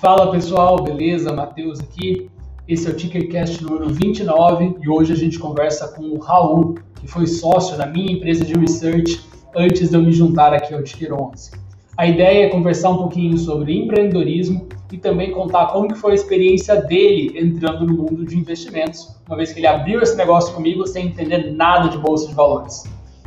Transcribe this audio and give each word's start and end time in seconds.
Fala 0.00 0.30
pessoal, 0.30 0.82
beleza? 0.82 1.30
Matheus 1.30 1.78
aqui. 1.78 2.30
Esse 2.66 2.88
é 2.88 2.90
o 2.90 2.96
Tickercast 2.96 3.62
número 3.62 3.90
29 3.90 4.76
e 4.80 4.88
hoje 4.88 5.12
a 5.12 5.16
gente 5.16 5.38
conversa 5.38 5.88
com 5.88 6.02
o 6.04 6.18
Raul, 6.18 6.76
que 6.98 7.06
foi 7.06 7.26
sócio 7.26 7.76
da 7.76 7.84
minha 7.84 8.10
empresa 8.10 8.42
de 8.42 8.54
research 8.54 9.20
antes 9.54 9.90
de 9.90 9.94
eu 9.94 10.00
me 10.00 10.10
juntar 10.10 10.54
aqui 10.54 10.72
ao 10.72 10.82
Ticker 10.82 11.12
11. 11.12 11.50
A 11.98 12.06
ideia 12.06 12.46
é 12.46 12.48
conversar 12.48 12.88
um 12.88 12.96
pouquinho 12.96 13.36
sobre 13.36 13.76
empreendedorismo 13.76 14.66
e 14.90 14.96
também 14.96 15.32
contar 15.32 15.66
como 15.66 15.88
que 15.88 15.94
foi 15.94 16.12
a 16.12 16.14
experiência 16.14 16.76
dele 16.76 17.38
entrando 17.38 17.84
no 17.84 17.92
mundo 17.92 18.24
de 18.24 18.38
investimentos, 18.38 19.14
uma 19.26 19.36
vez 19.36 19.52
que 19.52 19.60
ele 19.60 19.66
abriu 19.66 20.00
esse 20.00 20.16
negócio 20.16 20.54
comigo 20.54 20.86
sem 20.86 21.08
entender 21.08 21.52
nada 21.52 21.90
de 21.90 21.98
bolsa 21.98 22.26
de 22.26 22.32
valores. 22.32 22.84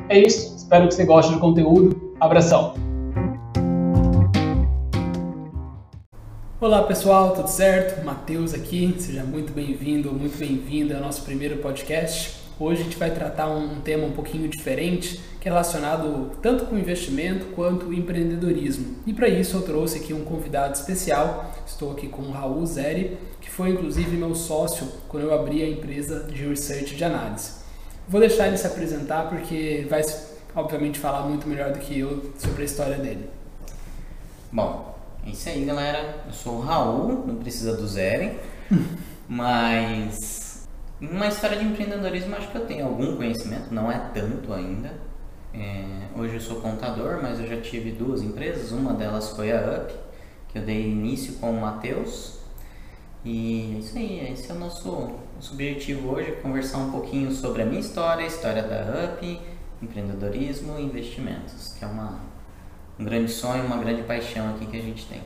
É 0.10 0.18
isso, 0.18 0.55
espero 0.58 0.88
que 0.88 0.96
você 0.96 1.05
goste 1.05 1.34
do 1.34 1.40
conteúdo. 1.40 2.16
Abração! 2.20 2.93
Olá 6.64 6.82
pessoal, 6.84 7.36
tudo 7.36 7.50
certo? 7.50 8.06
Matheus 8.06 8.54
aqui, 8.54 8.96
seja 8.98 9.22
muito 9.26 9.52
bem-vindo 9.52 10.08
ou 10.08 10.16
muito 10.16 10.38
bem-vinda 10.38 10.96
ao 10.96 11.02
nosso 11.02 11.22
primeiro 11.24 11.58
podcast. 11.58 12.38
Hoje 12.58 12.80
a 12.80 12.84
gente 12.86 12.96
vai 12.96 13.12
tratar 13.12 13.50
um 13.50 13.82
tema 13.82 14.06
um 14.06 14.14
pouquinho 14.14 14.48
diferente, 14.48 15.20
que 15.42 15.50
é 15.50 15.52
relacionado 15.52 16.32
tanto 16.42 16.66
com 16.66 16.78
investimento 16.78 17.48
quanto 17.48 17.94
empreendedorismo. 17.94 18.96
E 19.06 19.14
para 19.14 19.28
isso 19.28 19.58
eu 19.58 19.64
trouxe 19.64 19.98
aqui 19.98 20.14
um 20.14 20.24
convidado 20.24 20.74
especial. 20.74 21.54
Estou 21.68 21.92
aqui 21.92 22.08
com 22.08 22.22
o 22.22 22.32
Raul 22.32 22.66
Zeri, 22.66 23.18
que 23.42 23.50
foi 23.50 23.72
inclusive 23.72 24.16
meu 24.16 24.34
sócio 24.34 24.88
quando 25.10 25.24
eu 25.24 25.34
abri 25.34 25.61
a 25.61 25.68
empresa 25.68 26.24
de 26.24 26.48
research 26.48 26.96
de 26.96 27.04
análise. 27.04 27.56
Vou 28.08 28.22
deixar 28.22 28.48
ele 28.48 28.58
se 28.58 28.66
apresentar 28.66 29.28
porque 29.28 29.86
vai, 29.89 30.02
obviamente, 30.56 30.98
falar 30.98 31.28
muito 31.28 31.46
melhor 31.46 31.74
do 31.74 31.80
que 31.80 32.00
eu 32.00 32.31
sobre 32.39 32.61
a 32.61 32.66
história 32.66 32.95
dele. 32.95 33.30
Bom, 34.50 34.92
é 35.25 35.29
isso 35.29 35.49
aí, 35.49 35.66
galera. 35.66 36.23
Eu 36.25 36.33
sou 36.33 36.57
o 36.57 36.61
Raul, 36.61 37.25
não 37.25 37.35
precisa 37.35 37.75
do 37.75 37.88
Zeren, 37.88 38.38
mas 39.27 40.67
uma 41.02 41.27
história 41.27 41.57
de 41.57 41.65
empreendedorismo 41.65 42.35
acho 42.35 42.49
que 42.49 42.57
eu 42.57 42.65
tenho 42.65 42.85
algum 42.85 43.15
conhecimento, 43.15 43.73
não 43.73 43.91
é 43.91 43.99
tanto 44.13 44.53
ainda. 44.53 44.93
É, 45.53 45.85
hoje 46.17 46.35
eu 46.35 46.41
sou 46.41 46.61
contador, 46.61 47.19
mas 47.21 47.39
eu 47.39 47.47
já 47.47 47.61
tive 47.61 47.91
duas 47.91 48.21
empresas, 48.21 48.71
uma 48.71 48.93
delas 48.93 49.30
foi 49.31 49.52
a 49.52 49.57
UP, 49.57 49.93
que 50.49 50.57
eu 50.57 50.63
dei 50.63 50.89
início 50.89 51.33
com 51.35 51.52
o 51.52 51.61
Matheus. 51.61 52.39
E 53.23 53.75
é 53.75 53.80
isso 53.80 53.97
aí, 53.97 54.31
esse 54.31 54.52
é 54.52 54.55
o 54.55 54.59
nosso, 54.59 55.11
nosso 55.35 55.53
objetivo 55.53 56.09
hoje, 56.09 56.31
conversar 56.41 56.80
um 56.80 56.91
pouquinho 56.91 57.31
sobre 57.31 57.61
a 57.61 57.65
minha 57.65 57.80
história, 57.80 58.23
a 58.23 58.27
história 58.27 58.63
da 58.63 59.13
UP, 59.13 59.39
empreendedorismo 59.81 60.77
e 60.80 60.83
investimentos, 60.83 61.73
que 61.77 61.85
é 61.85 61.87
uma, 61.87 62.19
um 62.99 63.03
grande 63.03 63.31
sonho, 63.31 63.66
uma 63.66 63.77
grande 63.77 64.03
paixão 64.03 64.49
aqui 64.49 64.66
que 64.66 64.77
a 64.77 64.81
gente 64.81 65.05
tem. 65.05 65.22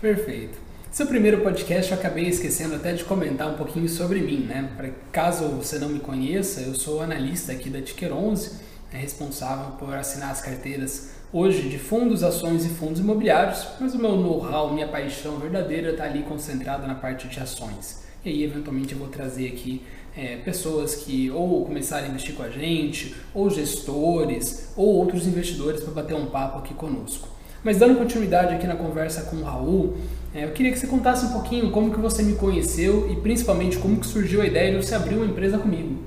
Perfeito. 0.00 0.58
Seu 0.90 1.06
primeiro 1.06 1.40
podcast 1.42 1.92
eu 1.92 1.98
acabei 1.98 2.26
esquecendo 2.26 2.74
até 2.74 2.92
de 2.92 3.04
comentar 3.04 3.48
um 3.48 3.54
pouquinho 3.54 3.88
sobre 3.88 4.20
mim, 4.20 4.40
né? 4.40 4.70
Pra, 4.76 4.88
caso 5.12 5.48
você 5.48 5.78
não 5.78 5.88
me 5.88 6.00
conheça, 6.00 6.62
eu 6.62 6.74
sou 6.74 7.02
analista 7.02 7.52
aqui 7.52 7.68
da 7.68 7.82
Ticker 7.82 8.16
11, 8.16 8.60
é 8.92 8.96
responsável 8.96 9.72
por 9.72 9.94
assinar 9.94 10.30
as 10.30 10.40
carteiras 10.40 11.10
hoje 11.32 11.68
de 11.68 11.78
fundos, 11.78 12.22
ações 12.22 12.64
e 12.64 12.70
fundos 12.70 13.00
imobiliários, 13.00 13.66
mas 13.78 13.94
o 13.94 13.98
meu 13.98 14.16
know-how, 14.16 14.72
minha 14.72 14.88
paixão 14.88 15.38
verdadeira 15.38 15.90
está 15.90 16.04
ali 16.04 16.22
concentrada 16.22 16.86
na 16.86 16.94
parte 16.94 17.28
de 17.28 17.40
ações. 17.40 18.04
E 18.24 18.30
aí, 18.30 18.42
eventualmente, 18.42 18.92
eu 18.92 18.98
vou 18.98 19.08
trazer 19.08 19.48
aqui 19.48 19.82
é, 20.16 20.36
pessoas 20.36 20.94
que 20.94 21.30
ou 21.30 21.64
começaram 21.64 22.06
a 22.06 22.08
investir 22.08 22.34
com 22.34 22.42
a 22.42 22.48
gente, 22.48 23.14
ou 23.34 23.50
gestores, 23.50 24.72
ou 24.76 24.86
outros 24.86 25.26
investidores 25.26 25.82
para 25.82 25.92
bater 25.92 26.14
um 26.14 26.26
papo 26.26 26.58
aqui 26.58 26.72
conosco. 26.72 27.28
Mas 27.62 27.78
dando 27.78 27.98
continuidade 27.98 28.54
aqui 28.54 28.66
na 28.66 28.76
conversa 28.76 29.22
com 29.22 29.36
o 29.36 29.42
Raul, 29.42 29.96
é, 30.34 30.44
eu 30.44 30.52
queria 30.52 30.72
que 30.72 30.78
você 30.78 30.86
contasse 30.86 31.26
um 31.26 31.32
pouquinho 31.32 31.70
como 31.70 31.92
que 31.92 31.98
você 31.98 32.22
me 32.22 32.34
conheceu 32.34 33.10
e 33.10 33.16
principalmente 33.16 33.76
como 33.78 33.98
que 33.98 34.06
surgiu 34.06 34.40
a 34.40 34.46
ideia 34.46 34.70
de 34.70 34.84
você 34.84 34.94
abrir 34.94 35.16
uma 35.16 35.26
empresa 35.26 35.58
comigo. 35.58 35.98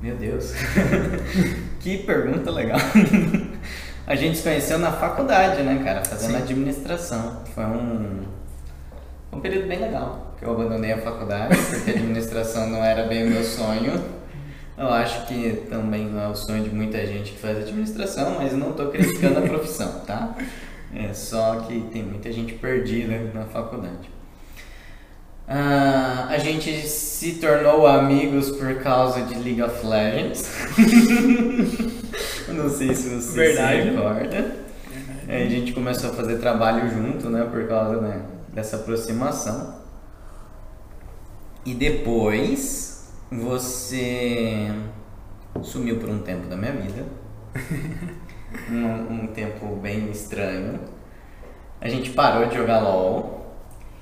Meu 0.00 0.16
Deus, 0.16 0.52
que 1.80 1.98
pergunta 1.98 2.50
legal. 2.50 2.80
A 4.04 4.16
gente 4.16 4.36
se 4.36 4.42
conheceu 4.42 4.78
na 4.78 4.90
faculdade, 4.90 5.62
né, 5.62 5.80
cara? 5.84 6.04
Fazendo 6.04 6.32
Sim. 6.32 6.42
administração. 6.42 7.42
Foi 7.54 7.64
um, 7.64 8.22
um 9.32 9.40
período 9.40 9.68
bem 9.68 9.78
legal. 9.78 10.21
Que 10.42 10.48
eu 10.48 10.54
abandonei 10.54 10.90
a 10.90 10.98
faculdade, 10.98 11.56
porque 11.56 11.92
a 11.92 11.94
administração 11.94 12.68
não 12.68 12.84
era 12.84 13.06
bem 13.06 13.28
o 13.28 13.30
meu 13.30 13.44
sonho. 13.44 13.92
Eu 14.76 14.88
acho 14.88 15.24
que 15.28 15.62
também 15.70 16.06
não 16.06 16.20
é 16.20 16.26
o 16.26 16.34
sonho 16.34 16.64
de 16.64 16.74
muita 16.74 17.06
gente 17.06 17.30
que 17.30 17.38
faz 17.38 17.58
administração, 17.58 18.34
mas 18.40 18.52
não 18.52 18.70
estou 18.70 18.88
criticando 18.88 19.38
a 19.38 19.42
profissão, 19.42 20.00
tá? 20.04 20.34
É 20.92 21.14
só 21.14 21.60
que 21.60 21.82
tem 21.92 22.02
muita 22.02 22.32
gente 22.32 22.54
perdida 22.54 23.30
na 23.32 23.44
faculdade. 23.44 24.10
Ah, 25.46 26.26
a 26.28 26.38
gente 26.38 26.88
se 26.88 27.34
tornou 27.34 27.86
amigos 27.86 28.50
por 28.50 28.74
causa 28.82 29.22
de 29.22 29.36
League 29.36 29.62
of 29.62 29.86
Legends. 29.86 30.50
Não 32.50 32.68
sei 32.68 32.92
se 32.96 33.10
você 33.10 33.32
Verdade. 33.38 33.82
se 33.82 33.88
recorda. 33.90 34.56
Aí 35.28 35.46
a 35.46 35.48
gente 35.48 35.72
começou 35.72 36.10
a 36.10 36.14
fazer 36.14 36.38
trabalho 36.38 36.90
junto, 36.90 37.30
né? 37.30 37.46
Por 37.48 37.68
causa 37.68 38.00
né, 38.00 38.22
dessa 38.52 38.74
aproximação. 38.74 39.81
E 41.64 41.74
depois 41.74 43.08
você 43.30 44.68
sumiu 45.62 45.98
por 45.98 46.08
um 46.08 46.18
tempo 46.18 46.48
da 46.48 46.56
minha 46.56 46.72
vida. 46.72 47.06
um, 48.68 49.22
um 49.22 49.26
tempo 49.28 49.76
bem 49.76 50.10
estranho. 50.10 50.80
A 51.80 51.88
gente 51.88 52.10
parou 52.10 52.46
de 52.46 52.56
jogar 52.56 52.80
LOL. 52.80 53.54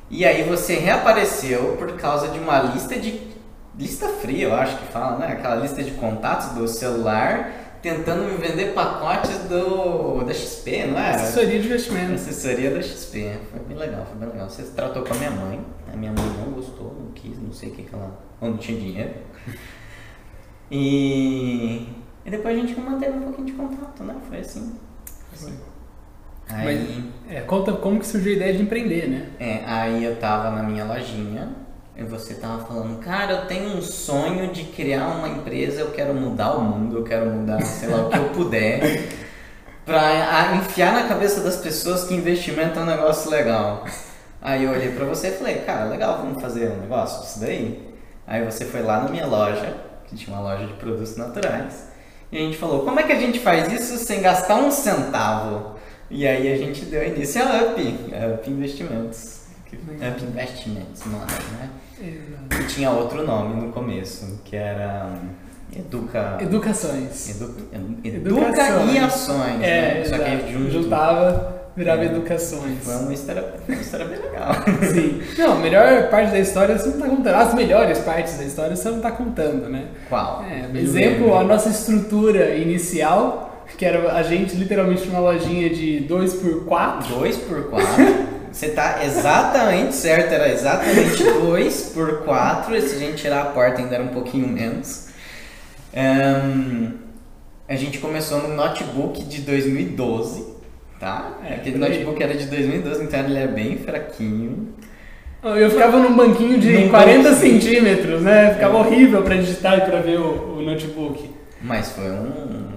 E 0.08 0.24
aí 0.24 0.42
você 0.42 0.74
reapareceu 0.76 1.76
por 1.76 1.92
causa 1.96 2.28
de 2.28 2.38
uma 2.38 2.60
lista 2.62 2.98
de. 2.98 3.30
Lista 3.78 4.08
fria, 4.08 4.48
eu 4.48 4.54
acho 4.54 4.76
que 4.78 4.86
fala, 4.92 5.18
né? 5.18 5.32
Aquela 5.32 5.56
lista 5.56 5.82
de 5.82 5.92
contatos 5.92 6.48
do 6.48 6.66
celular 6.66 7.69
tentando 7.82 8.24
me 8.24 8.36
vender 8.36 8.72
pacotes 8.72 9.38
do 9.48 10.22
da 10.24 10.34
XP, 10.34 10.86
não 10.86 10.98
é? 10.98 11.10
Assessoria 11.10 11.60
de 11.60 11.66
investimento. 11.66 12.14
Assessoria 12.14 12.70
da 12.70 12.82
XP. 12.82 13.38
Foi 13.50 13.60
bem 13.60 13.76
legal, 13.76 14.06
foi 14.06 14.18
bem 14.18 14.28
legal. 14.28 14.48
Você 14.48 14.62
tratou 14.74 15.02
com 15.02 15.14
a 15.14 15.16
minha 15.16 15.30
mãe. 15.30 15.60
A 15.92 15.96
minha 15.96 16.12
mãe 16.12 16.24
não 16.38 16.52
gostou, 16.52 16.94
não 16.98 17.12
quis, 17.12 17.38
não 17.38 17.52
sei 17.52 17.70
o 17.70 17.72
que, 17.72 17.82
que 17.82 17.94
ela. 17.94 18.18
Ou 18.40 18.50
não 18.50 18.56
tinha 18.56 18.78
dinheiro. 18.78 19.14
E, 20.72 21.88
e 22.24 22.30
depois 22.30 22.56
a 22.56 22.60
gente 22.60 22.78
manteve 22.78 23.18
um 23.18 23.22
pouquinho 23.22 23.46
de 23.48 23.52
contato, 23.54 24.04
né? 24.04 24.14
Foi 24.28 24.38
assim. 24.38 24.78
assim. 25.32 25.58
Aí, 26.48 27.12
Mas, 27.26 27.36
é, 27.36 27.40
conta 27.40 27.72
como 27.72 27.98
que 27.98 28.06
surgiu 28.06 28.34
a 28.34 28.36
ideia 28.36 28.54
de 28.54 28.62
empreender, 28.62 29.08
né? 29.08 29.30
É, 29.40 29.64
aí 29.64 30.04
eu 30.04 30.16
tava 30.20 30.50
na 30.50 30.62
minha 30.62 30.84
lojinha 30.84 31.56
você 32.08 32.34
tava 32.34 32.64
falando, 32.64 32.98
cara, 33.00 33.32
eu 33.32 33.46
tenho 33.46 33.76
um 33.76 33.82
sonho 33.82 34.52
de 34.52 34.64
criar 34.64 35.08
uma 35.08 35.28
empresa, 35.28 35.80
eu 35.80 35.90
quero 35.90 36.14
mudar 36.14 36.56
o 36.56 36.62
mundo, 36.62 36.98
eu 36.98 37.04
quero 37.04 37.26
mudar, 37.26 37.60
sei 37.62 37.88
lá, 37.88 38.06
o 38.06 38.10
que 38.10 38.16
eu 38.16 38.28
puder, 38.30 39.08
pra 39.84 40.56
enfiar 40.56 40.92
na 40.92 41.08
cabeça 41.08 41.40
das 41.42 41.56
pessoas 41.56 42.04
que 42.04 42.14
investimento 42.14 42.78
é 42.78 42.82
um 42.82 42.86
negócio 42.86 43.30
legal. 43.30 43.84
Aí 44.40 44.64
eu 44.64 44.70
olhei 44.70 44.92
pra 44.92 45.04
você 45.04 45.28
e 45.28 45.32
falei, 45.32 45.56
cara, 45.58 45.84
legal, 45.84 46.18
vamos 46.18 46.40
fazer 46.40 46.70
um 46.70 46.80
negócio 46.80 47.22
disso 47.22 47.40
daí? 47.40 47.94
Aí 48.26 48.44
você 48.44 48.64
foi 48.64 48.82
lá 48.82 49.02
na 49.02 49.10
minha 49.10 49.26
loja, 49.26 49.76
que 50.06 50.16
tinha 50.16 50.34
uma 50.34 50.42
loja 50.42 50.66
de 50.66 50.72
produtos 50.74 51.16
naturais, 51.16 51.88
e 52.32 52.38
a 52.38 52.40
gente 52.40 52.56
falou, 52.56 52.84
como 52.84 53.00
é 53.00 53.02
que 53.02 53.12
a 53.12 53.18
gente 53.18 53.40
faz 53.40 53.70
isso 53.72 53.98
sem 53.98 54.22
gastar 54.22 54.54
um 54.54 54.70
centavo? 54.70 55.76
E 56.08 56.26
aí 56.26 56.52
a 56.52 56.56
gente 56.56 56.84
deu 56.86 57.06
início 57.06 57.42
a 57.42 57.64
UP, 57.64 58.14
a 58.14 58.34
UP 58.34 58.50
Investimentos. 58.50 59.39
UP 59.76 60.22
Investimentos, 60.24 61.02
não 61.06 61.22
era, 61.22 61.42
né? 61.58 61.70
Exato. 62.00 62.62
E 62.62 62.66
tinha 62.66 62.90
outro 62.90 63.26
nome 63.26 63.60
no 63.60 63.72
começo, 63.72 64.40
que 64.44 64.56
era 64.56 65.12
Educa... 65.76 66.38
Educações. 66.40 67.30
Edu... 67.30 67.54
Educa 68.02 68.68
e 68.92 68.98
Ações, 68.98 69.62
é, 69.62 70.00
né? 70.00 70.04
Só 70.04 70.18
que 70.18 70.52
junto... 70.52 70.70
juntava, 70.70 71.62
virava 71.76 72.02
é. 72.02 72.06
Educações. 72.06 72.78
Foi 72.82 72.96
uma 72.96 73.12
história, 73.12 73.44
uma 73.68 73.80
história 73.80 74.06
bem 74.06 74.18
legal. 74.18 74.52
Sim. 74.92 75.22
Não, 75.38 75.52
a 75.52 75.56
melhor 75.56 76.08
parte 76.08 76.32
da 76.32 76.38
história 76.38 76.76
você 76.76 76.88
não 76.88 76.94
está 76.96 77.08
contando. 77.08 77.34
As 77.34 77.54
melhores 77.54 77.98
partes 77.98 78.38
da 78.38 78.44
história 78.44 78.74
você 78.74 78.88
não 78.88 78.96
está 78.96 79.12
contando, 79.12 79.68
né? 79.68 79.86
Qual? 80.08 80.44
É, 80.44 80.68
exemplo, 80.78 81.34
a 81.36 81.44
nossa 81.44 81.68
estrutura 81.68 82.56
inicial 82.56 83.48
que 83.78 83.84
era 83.86 84.12
a 84.14 84.22
gente 84.24 84.56
literalmente 84.56 85.06
numa 85.06 85.20
lojinha 85.20 85.70
de 85.70 86.00
2 86.00 86.34
por 86.34 86.64
4 86.64 87.14
2 87.14 87.36
por 87.36 87.70
4 87.70 88.29
Você 88.52 88.70
tá 88.70 89.04
exatamente 89.04 89.94
certo, 89.94 90.32
era 90.32 90.50
exatamente 90.50 91.22
2 91.22 91.82
por 91.94 92.24
4 92.24 92.80
Se 92.82 92.96
a 92.96 92.98
gente 92.98 93.22
tirar 93.22 93.42
a 93.42 93.44
porta 93.46 93.80
ainda 93.80 93.94
era 93.94 94.04
um 94.04 94.08
pouquinho 94.08 94.48
menos. 94.48 95.08
Um, 95.94 96.92
a 97.68 97.76
gente 97.76 97.98
começou 97.98 98.42
no 98.42 98.54
notebook 98.54 99.22
de 99.24 99.42
2012, 99.42 100.54
tá? 100.98 101.38
É, 101.44 101.54
Aquele 101.54 101.78
notebook 101.78 102.20
era 102.22 102.34
de 102.34 102.46
2012, 102.46 103.04
então 103.04 103.20
ele 103.20 103.38
era 103.38 103.50
bem 103.50 103.78
fraquinho. 103.78 104.74
Eu 105.42 105.70
ficava 105.70 105.98
num 105.98 106.14
banquinho 106.14 106.58
de 106.58 106.70
num 106.72 106.88
40 106.90 107.32
centímetros, 107.34 108.20
né? 108.20 108.52
Ficava 108.52 108.76
é. 108.76 108.80
horrível 108.80 109.22
para 109.22 109.36
digitar 109.36 109.78
e 109.78 109.80
para 109.82 110.00
ver 110.00 110.18
o, 110.18 110.58
o, 110.58 110.62
notebook. 110.62 111.30
Mas 111.62 111.92
foi 111.92 112.10
um, 112.10 112.70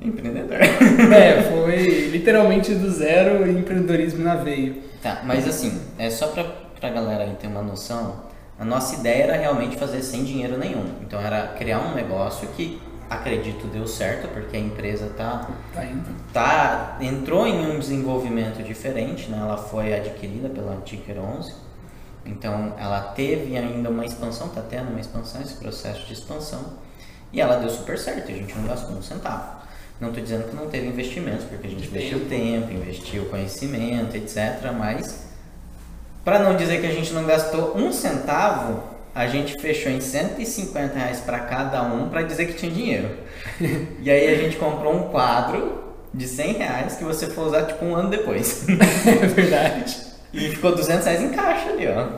empreendedor. 0.00 0.58
É, 1.14 1.42
foi 1.42 2.08
literalmente 2.08 2.74
do 2.74 2.90
zero 2.90 3.48
empreendedorismo 3.48 4.22
na 4.24 4.34
veia. 4.36 4.74
Tá, 5.02 5.22
mas 5.24 5.46
assim, 5.46 5.80
é 5.98 6.08
só 6.10 6.28
pra, 6.28 6.44
pra 6.80 6.90
galera 6.90 7.24
aí 7.24 7.34
ter 7.38 7.46
uma 7.46 7.62
noção, 7.62 8.24
a 8.58 8.64
nossa 8.64 8.96
ideia 8.96 9.24
era 9.24 9.36
realmente 9.36 9.76
fazer 9.76 10.02
sem 10.02 10.24
dinheiro 10.24 10.56
nenhum. 10.58 10.84
Então 11.02 11.20
era 11.20 11.48
criar 11.48 11.80
um 11.80 11.94
negócio 11.94 12.48
que 12.48 12.80
acredito 13.10 13.66
deu 13.66 13.86
certo, 13.86 14.28
porque 14.28 14.56
a 14.56 14.60
empresa 14.60 15.10
tá, 15.16 15.48
Tá 15.74 15.84
indo. 15.84 16.08
tá 16.32 16.96
entrou 17.00 17.46
em 17.46 17.70
um 17.74 17.78
desenvolvimento 17.78 18.62
diferente, 18.62 19.30
né? 19.30 19.38
Ela 19.40 19.56
foi 19.58 19.94
adquirida 19.94 20.48
pela 20.48 20.76
Ticker 20.84 21.18
11. 21.18 21.52
Então 22.26 22.72
ela 22.78 23.00
teve 23.14 23.56
ainda 23.56 23.90
uma 23.90 24.04
expansão, 24.06 24.48
tá 24.48 24.62
tendo 24.62 24.88
uma 24.88 25.00
expansão, 25.00 25.42
esse 25.42 25.54
processo 25.56 26.06
de 26.06 26.14
expansão. 26.14 26.64
E 27.32 27.40
ela 27.40 27.56
deu 27.56 27.68
super 27.68 27.98
certo, 27.98 28.30
a 28.30 28.34
gente 28.34 28.54
não 28.56 28.64
gastou 28.66 28.96
um 28.96 29.02
centavo. 29.02 29.63
Não 30.00 30.08
estou 30.08 30.22
dizendo 30.22 30.48
que 30.48 30.56
não 30.56 30.68
teve 30.68 30.88
investimentos, 30.88 31.44
porque 31.44 31.66
a 31.66 31.70
gente 31.70 31.86
investiu 31.86 32.26
tempo, 32.28 32.72
investiu 32.72 33.26
conhecimento, 33.26 34.16
etc. 34.16 34.72
Mas, 34.76 35.26
para 36.24 36.40
não 36.40 36.56
dizer 36.56 36.80
que 36.80 36.86
a 36.86 36.92
gente 36.92 37.12
não 37.12 37.24
gastou 37.24 37.76
um 37.76 37.92
centavo, 37.92 38.82
a 39.14 39.28
gente 39.28 39.60
fechou 39.60 39.92
em 39.92 40.00
150 40.00 40.98
reais 40.98 41.20
para 41.20 41.38
cada 41.40 41.82
um 41.82 42.08
para 42.08 42.22
dizer 42.22 42.46
que 42.46 42.54
tinha 42.54 42.72
dinheiro. 42.72 43.10
e 44.02 44.10
aí 44.10 44.34
a 44.34 44.36
gente 44.36 44.56
comprou 44.56 44.94
um 44.94 45.08
quadro 45.10 45.84
de 46.12 46.26
100 46.26 46.52
reais 46.54 46.96
que 46.96 47.04
você 47.04 47.28
for 47.28 47.46
usar 47.46 47.64
tipo 47.66 47.84
um 47.84 47.94
ano 47.94 48.10
depois. 48.10 48.66
É 49.06 49.26
verdade. 49.26 49.96
e 50.32 50.48
ficou 50.50 50.74
200 50.74 51.04
reais 51.04 51.22
em 51.22 51.28
caixa 51.30 51.70
ali, 51.70 51.86
ó. 51.86 52.08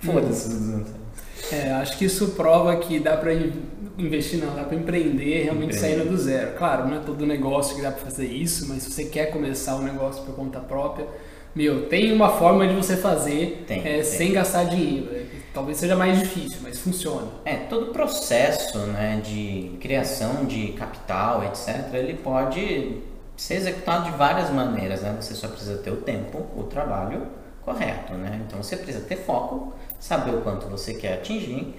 Foda-se 0.00 0.48
os 0.48 0.54
200 0.54 0.88
reais. 0.88 1.05
É, 1.52 1.70
acho 1.72 1.96
que 1.98 2.04
isso 2.04 2.28
prova 2.32 2.76
que 2.76 2.98
dá 2.98 3.14
in- 3.32 3.52
investir, 3.98 4.38
não, 4.44 4.54
dá 4.54 4.64
pra 4.64 4.76
empreender 4.76 5.44
realmente 5.44 5.76
Empreender. 5.76 5.96
saindo 5.98 6.10
do 6.10 6.18
zero. 6.18 6.56
Claro, 6.56 6.88
não 6.88 6.96
é 6.96 7.00
todo 7.00 7.24
negócio 7.26 7.76
que 7.76 7.82
dá 7.82 7.90
pra 7.90 8.04
fazer 8.04 8.26
isso, 8.26 8.66
mas 8.68 8.82
se 8.82 8.90
você 8.92 9.04
quer 9.04 9.26
começar 9.30 9.76
um 9.76 9.82
negócio 9.82 10.22
por 10.24 10.34
conta 10.34 10.58
própria, 10.60 11.06
meu, 11.54 11.86
tem 11.88 12.12
uma 12.12 12.28
forma 12.30 12.66
de 12.66 12.74
você 12.74 12.96
fazer 12.96 13.64
Tem, 13.66 13.78
é, 13.80 13.82
tem. 13.82 14.04
sem 14.04 14.32
gastar 14.32 14.64
dinheiro. 14.64 15.08
É, 15.14 15.24
Talvez 15.54 15.78
seja 15.78 15.96
mais 15.96 16.18
difícil, 16.18 16.58
mas 16.62 16.78
funciona. 16.78 17.28
É, 17.42 17.54
todo 17.56 17.90
o 17.90 17.92
processo 17.92 18.76
né, 18.78 19.22
de 19.24 19.70
criação 19.80 20.44
de 20.44 20.72
capital, 20.72 21.42
etc., 21.44 21.94
ele 21.94 22.12
pode 22.12 22.98
ser 23.38 23.54
executado 23.54 24.10
de 24.10 24.18
várias 24.18 24.50
maneiras. 24.50 25.00
Né? 25.00 25.16
Você 25.18 25.34
só 25.34 25.48
precisa 25.48 25.78
ter 25.78 25.90
o 25.90 25.96
tempo, 25.96 26.44
o 26.54 26.64
trabalho 26.64 27.22
correto. 27.62 28.12
Né? 28.12 28.38
Então 28.46 28.62
você 28.62 28.76
precisa 28.76 29.02
ter 29.06 29.16
foco, 29.16 29.72
saber 30.06 30.34
o 30.34 30.40
quanto 30.40 30.68
você 30.68 30.94
quer 30.94 31.14
atingir 31.14 31.74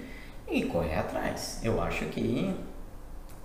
e 0.46 0.62
correr 0.64 0.96
atrás. 0.96 1.60
Eu 1.62 1.80
acho 1.80 2.04
que 2.06 2.54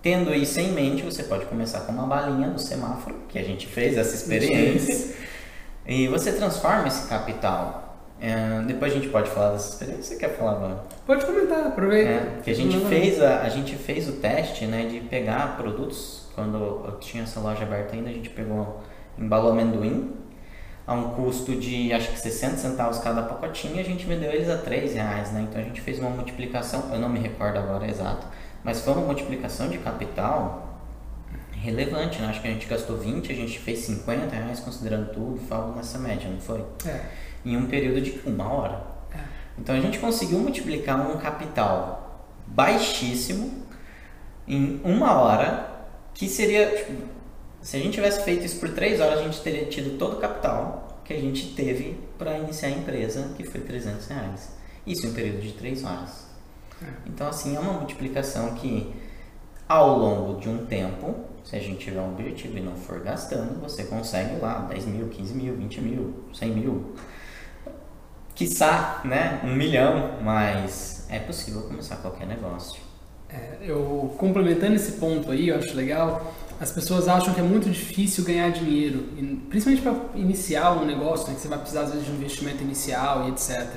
tendo 0.02 0.34
isso 0.34 0.60
em 0.60 0.74
mente, 0.74 1.02
você 1.02 1.24
pode 1.24 1.46
começar 1.46 1.82
com 1.82 1.94
uma 1.94 2.06
balinha 2.06 2.50
no 2.50 2.60
semáforo, 2.60 3.16
que 3.30 3.40
a 3.40 3.44
gente 3.44 3.66
fez 3.66 3.98
essa 3.98 4.14
experiência, 4.14 5.16
e 5.88 6.10
você 6.10 6.34
transforma 6.34 6.88
esse 6.88 7.08
capital. 7.08 7.98
É, 8.20 8.62
depois 8.68 8.92
a 8.92 8.96
gente 8.96 9.10
pode 9.10 9.30
falar 9.30 9.52
dessa 9.54 9.70
experiência. 9.70 10.04
Você 10.04 10.16
quer 10.18 10.38
falar 10.38 10.52
agora? 10.52 10.84
Pode 11.06 11.26
comentar, 11.26 11.68
aproveita. 11.68 12.10
É, 12.10 12.40
que 12.44 12.52
a 12.52 12.56
gente 12.56 12.78
Não, 12.78 12.90
fez 12.90 13.22
a, 13.22 13.42
a 13.42 13.50
gente 13.50 13.76
fez 13.76 14.08
o 14.08 14.14
teste, 14.14 14.66
né, 14.66 14.86
de 14.86 15.00
pegar 15.02 15.58
produtos 15.58 16.24
quando 16.36 16.58
eu 16.58 16.98
tinha 17.00 17.24
essa 17.24 17.40
loja 17.40 17.64
aberta 17.64 17.96
ainda, 17.96 18.10
a 18.10 18.14
gente 18.14 18.30
pegou 18.30 18.82
embalou 19.18 19.52
amendoim 19.52 20.12
a 20.86 20.94
um 20.94 21.12
custo 21.12 21.56
de 21.56 21.94
acho 21.94 22.12
que 22.12 22.20
60 22.20 22.58
centavos 22.58 23.00
cada 23.00 23.24
pacotinho, 23.24 23.78
e 23.78 23.80
a 23.80 23.84
gente 23.84 24.06
vendeu 24.06 24.32
eles 24.32 24.50
a 24.50 24.58
3 24.58 24.94
reais, 24.94 25.32
né? 25.32 25.46
Então 25.50 25.62
a 25.62 25.64
gente 25.64 25.80
fez 25.82 26.00
uma 26.00 26.10
multiplicação, 26.10 26.90
eu 26.92 27.00
não 27.00 27.10
me 27.10 27.20
recordo 27.20 27.58
agora 27.58 27.88
exato, 27.88 28.28
mas 28.64 28.82
foi 28.82 28.94
uma 28.94 29.06
multiplicação 29.06 29.70
de 29.70 29.78
capital 29.78 30.82
relevante, 31.52 32.22
né? 32.22 32.28
Acho 32.28 32.42
que 32.42 32.48
a 32.48 32.52
gente 32.52 32.68
gastou 32.68 32.98
20, 32.98 33.32
a 33.32 33.36
gente 33.36 33.58
fez 33.60 33.80
50 33.80 34.36
reais 34.36 34.60
considerando 34.60 35.14
tudo, 35.14 35.40
foi 35.48 35.56
algo 35.56 35.76
nessa 35.76 35.98
média, 35.98 36.30
não 36.30 36.40
foi? 36.40 36.64
É, 36.86 37.06
em 37.46 37.56
um 37.56 37.68
período 37.68 38.02
de 38.02 38.20
uma 38.26 38.52
hora. 38.52 38.94
Então 39.58 39.76
a 39.76 39.80
gente 39.80 40.00
conseguiu 40.00 40.40
multiplicar 40.40 41.00
um 41.00 41.18
capital 41.18 42.28
baixíssimo 42.48 43.64
em 44.48 44.82
uma 44.84 45.14
hora, 45.14 45.70
que 46.14 46.28
seria. 46.28 46.76
tipo, 46.76 46.92
se 47.64 47.78
a 47.78 47.80
gente 47.80 47.94
tivesse 47.94 48.24
feito 48.24 48.46
isso 48.46 48.60
por 48.60 48.70
três 48.70 49.00
horas, 49.00 49.20
a 49.20 49.24
gente 49.24 49.42
teria 49.42 49.66
tido 49.66 49.98
todo 49.98 50.18
o 50.18 50.20
capital 50.20 51.00
que 51.06 51.14
a 51.14 51.20
gente 51.20 51.54
teve 51.56 51.98
para 52.18 52.38
iniciar 52.38 52.68
a 52.68 52.72
empresa, 52.72 53.34
que 53.38 53.44
foi 53.46 53.62
300 53.62 54.06
reais. 54.08 54.52
Isso 54.86 55.08
em 55.08 55.12
um 55.12 55.14
período 55.14 55.42
de 55.42 55.54
três 55.54 55.84
horas. 55.84 56.28
Então, 57.06 57.28
assim, 57.28 57.56
é 57.56 57.60
uma 57.60 57.74
multiplicação 57.74 58.54
que, 58.56 58.94
ao 59.68 59.98
longo 59.98 60.42
de 60.42 60.50
um 60.50 60.66
tempo, 60.66 61.16
se 61.46 61.56
a 61.56 61.60
gente 61.60 61.86
tiver 61.86 62.02
um 62.02 62.12
objetivo 62.12 62.58
e 62.58 62.62
não 62.62 62.76
for 62.76 63.00
gastando, 63.00 63.62
você 63.62 63.86
consegue 63.86 64.40
lá 64.42 64.60
10 64.70 64.86
mil, 64.86 65.08
15 65.08 65.34
mil, 65.34 65.56
20 65.56 65.82
mil, 65.82 66.26
100 66.34 66.50
mil. 66.52 66.96
Quiçá, 68.36 69.02
né? 69.06 69.40
Um 69.44 69.56
milhão, 69.56 70.20
mas 70.22 71.06
é 71.10 71.20
possível 71.20 71.62
começar 71.64 71.96
qualquer 71.98 72.28
negócio. 72.28 72.82
É, 73.34 73.58
eu 73.66 74.14
complementando 74.18 74.76
esse 74.76 74.94
ponto 74.94 75.32
aí, 75.32 75.50
eu 75.50 75.58
acho 75.58 75.76
legal. 75.76 76.34
As 76.60 76.72
pessoas 76.72 77.08
acham 77.08 77.34
que 77.34 77.40
é 77.40 77.44
muito 77.44 77.70
difícil 77.70 78.24
ganhar 78.24 78.50
dinheiro, 78.52 79.10
principalmente 79.50 79.82
para 79.82 79.96
iniciar 80.16 80.72
um 80.74 80.86
negócio, 80.86 81.28
né, 81.28 81.34
que 81.34 81.42
você 81.42 81.48
vai 81.48 81.58
precisar 81.58 81.82
às 81.82 81.92
vezes 81.92 82.06
de 82.06 82.12
um 82.12 82.16
investimento 82.16 82.64
inicial 82.64 83.26
e 83.28 83.32
etc. 83.32 83.68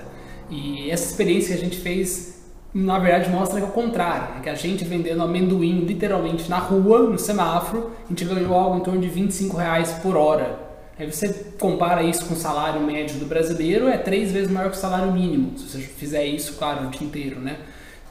E 0.51 0.91
essa 0.91 1.07
experiência 1.07 1.57
que 1.57 1.63
a 1.63 1.65
gente 1.65 1.79
fez, 1.79 2.45
na 2.73 2.99
verdade, 2.99 3.31
mostra 3.31 3.59
que 3.59 3.67
é 3.67 3.69
o 3.69 3.73
contrário, 3.73 4.35
né, 4.35 4.41
que 4.43 4.49
a 4.49 4.55
gente 4.55 4.85
vendendo 4.85 5.23
amendoim 5.23 5.81
literalmente 5.81 6.49
na 6.51 6.59
rua, 6.59 7.01
no 7.01 7.19
semáforo, 7.19 7.93
a 8.05 8.09
gente 8.09 8.25
ganhou 8.25 8.55
algo 8.55 8.77
em 8.77 8.81
torno 8.81 9.01
de 9.01 9.09
25 9.09 9.57
reais 9.57 9.93
por 10.03 10.17
hora. 10.17 10.67
Aí 10.99 11.11
você 11.11 11.29
compara 11.59 12.03
isso 12.03 12.25
com 12.27 12.35
o 12.35 12.37
salário 12.37 12.81
médio 12.81 13.19
do 13.19 13.27
brasileiro, 13.27 13.89
é 13.89 13.99
três 13.99 14.31
vezes 14.33 14.51
maior 14.51 14.71
que 14.71 14.77
o 14.77 14.81
salário 14.81 15.13
mínimo, 15.13 15.59
se 15.59 15.69
você 15.69 15.79
fizer 15.81 16.25
isso, 16.25 16.55
claro, 16.55 16.87
o 16.87 16.91
dia 16.91 17.07
inteiro, 17.07 17.41
né? 17.41 17.57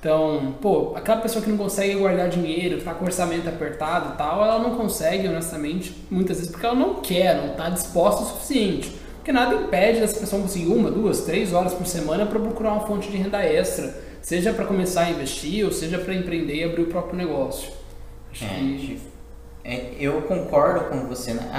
Então, 0.05 0.53
pô, 0.61 0.93
aquela 0.95 1.19
pessoa 1.19 1.43
que 1.43 1.49
não 1.49 1.57
consegue 1.57 1.95
guardar 1.95 2.29
dinheiro, 2.29 2.77
que 2.77 2.83
tá 2.83 2.93
com 2.93 3.03
o 3.03 3.07
orçamento 3.07 3.49
apertado 3.49 4.13
e 4.13 4.17
tal, 4.17 4.43
ela 4.43 4.59
não 4.59 4.77
consegue, 4.77 5.27
honestamente, 5.27 5.95
muitas 6.11 6.37
vezes 6.37 6.51
porque 6.51 6.63
ela 6.63 6.75
não 6.75 7.01
quer, 7.01 7.35
não 7.35 7.55
tá 7.55 7.69
disposta 7.71 8.21
o 8.21 8.25
suficiente. 8.27 8.91
Porque 9.15 9.31
nada 9.31 9.55
impede 9.55 10.01
dessa 10.01 10.19
pessoa 10.19 10.43
conseguir 10.43 10.67
uma, 10.67 10.91
duas, 10.91 11.21
três 11.21 11.53
horas 11.53 11.73
por 11.73 11.87
semana 11.87 12.27
para 12.27 12.39
procurar 12.39 12.73
uma 12.73 12.85
fonte 12.85 13.09
de 13.09 13.17
renda 13.17 13.43
extra, 13.43 13.99
seja 14.21 14.53
para 14.53 14.65
começar 14.65 15.05
a 15.05 15.09
investir 15.09 15.65
ou 15.65 15.71
seja 15.71 15.97
para 15.97 16.13
empreender 16.13 16.57
e 16.57 16.63
abrir 16.63 16.83
o 16.83 16.87
próprio 16.87 17.15
negócio. 17.17 17.71
Acho 18.31 18.45
É, 18.45 18.47
que 18.47 18.77
tipo, 18.77 19.01
é, 19.63 19.95
eu 19.99 20.21
concordo 20.23 20.85
com 20.85 21.07
você. 21.07 21.33
né? 21.33 21.49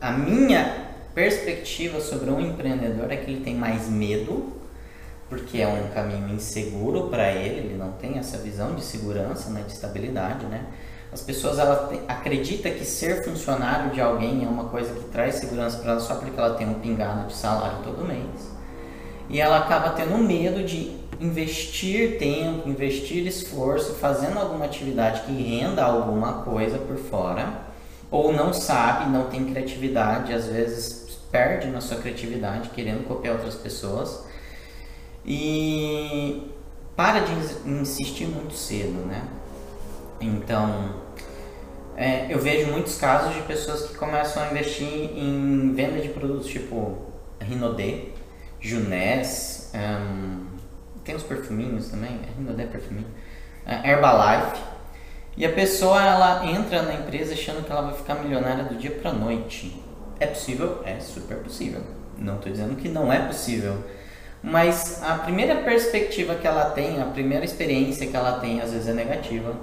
A, 0.00 0.08
a 0.10 0.12
minha 0.12 0.92
perspectiva 1.12 2.00
sobre 2.00 2.30
um 2.30 2.40
empreendedor 2.40 3.10
é 3.10 3.16
que 3.16 3.30
ele 3.30 3.40
tem 3.40 3.56
mais 3.56 3.88
medo, 3.88 4.52
porque 5.28 5.58
é 5.58 5.66
um 5.66 5.88
caminho 5.88 6.34
inseguro 6.34 7.08
para 7.08 7.32
ele, 7.32 7.66
ele 7.66 7.76
não 7.76 7.92
tem 7.92 8.18
essa 8.18 8.38
visão 8.38 8.74
de 8.74 8.84
segurança, 8.84 9.50
né, 9.50 9.62
de 9.66 9.72
estabilidade, 9.72 10.44
né? 10.46 10.66
As 11.12 11.20
pessoas 11.20 11.58
ela 11.60 11.92
acredita 12.08 12.68
que 12.70 12.84
ser 12.84 13.22
funcionário 13.22 13.92
de 13.92 14.00
alguém 14.00 14.44
é 14.44 14.48
uma 14.48 14.64
coisa 14.64 14.92
que 14.92 15.04
traz 15.10 15.36
segurança 15.36 15.78
para 15.78 15.92
ela 15.92 16.00
só 16.00 16.16
porque 16.16 16.38
ela 16.38 16.54
tem 16.54 16.68
um 16.68 16.74
pingado 16.74 17.28
de 17.28 17.34
salário 17.34 17.78
todo 17.84 18.04
mês. 18.04 18.52
E 19.28 19.40
ela 19.40 19.58
acaba 19.58 19.90
tendo 19.90 20.18
medo 20.18 20.64
de 20.64 20.96
investir 21.20 22.18
tempo, 22.18 22.68
investir 22.68 23.24
esforço, 23.26 23.94
fazendo 23.94 24.38
alguma 24.38 24.64
atividade 24.64 25.22
que 25.22 25.32
renda 25.32 25.84
alguma 25.84 26.42
coisa 26.42 26.78
por 26.78 26.96
fora, 26.96 27.62
ou 28.10 28.32
não 28.32 28.52
sabe, 28.52 29.08
não 29.08 29.28
tem 29.28 29.44
criatividade, 29.44 30.32
às 30.32 30.46
vezes 30.46 31.16
perde 31.30 31.68
na 31.68 31.80
sua 31.80 31.98
criatividade 31.98 32.70
querendo 32.70 33.06
copiar 33.06 33.36
outras 33.36 33.54
pessoas 33.54 34.24
e 35.24 36.42
para 36.96 37.20
de 37.20 37.32
ins- 37.32 37.66
insistir 37.66 38.26
muito 38.26 38.54
cedo, 38.54 39.06
né? 39.06 39.22
Então, 40.20 41.02
é, 41.96 42.32
eu 42.32 42.38
vejo 42.38 42.70
muitos 42.70 42.96
casos 42.98 43.34
de 43.34 43.42
pessoas 43.42 43.82
que 43.88 43.94
começam 43.96 44.42
a 44.42 44.50
investir 44.50 44.88
em 44.88 45.72
venda 45.74 46.00
de 46.00 46.08
produtos 46.08 46.46
tipo 46.48 46.98
Rinodê, 47.40 48.08
Junés, 48.60 49.70
ahn, 49.74 50.46
tem 51.04 51.14
os 51.14 51.22
perfuminhos 51.22 51.88
também, 51.90 52.20
é 52.26 52.38
Rinodê 52.38 52.62
é 52.64 52.66
perfuminho, 52.66 53.06
ah, 53.66 53.86
Herbalife. 53.86 54.60
E 55.36 55.44
a 55.44 55.52
pessoa 55.52 56.00
ela 56.02 56.46
entra 56.46 56.82
na 56.82 56.94
empresa 56.94 57.34
achando 57.34 57.64
que 57.64 57.70
ela 57.72 57.82
vai 57.82 57.94
ficar 57.94 58.14
milionária 58.16 58.64
do 58.64 58.76
dia 58.76 58.90
para 58.92 59.12
noite. 59.12 59.80
É 60.20 60.26
possível? 60.26 60.80
É 60.84 61.00
super 61.00 61.38
possível. 61.38 61.80
Não 62.16 62.36
estou 62.36 62.52
dizendo 62.52 62.76
que 62.76 62.88
não 62.88 63.12
é 63.12 63.26
possível. 63.26 63.82
Mas 64.46 65.02
a 65.02 65.14
primeira 65.14 65.56
perspectiva 65.62 66.34
que 66.34 66.46
ela 66.46 66.66
tem, 66.66 67.00
a 67.00 67.06
primeira 67.06 67.46
experiência 67.46 68.06
que 68.06 68.14
ela 68.14 68.40
tem, 68.40 68.60
às 68.60 68.72
vezes 68.72 68.86
é 68.86 68.92
negativa. 68.92 69.56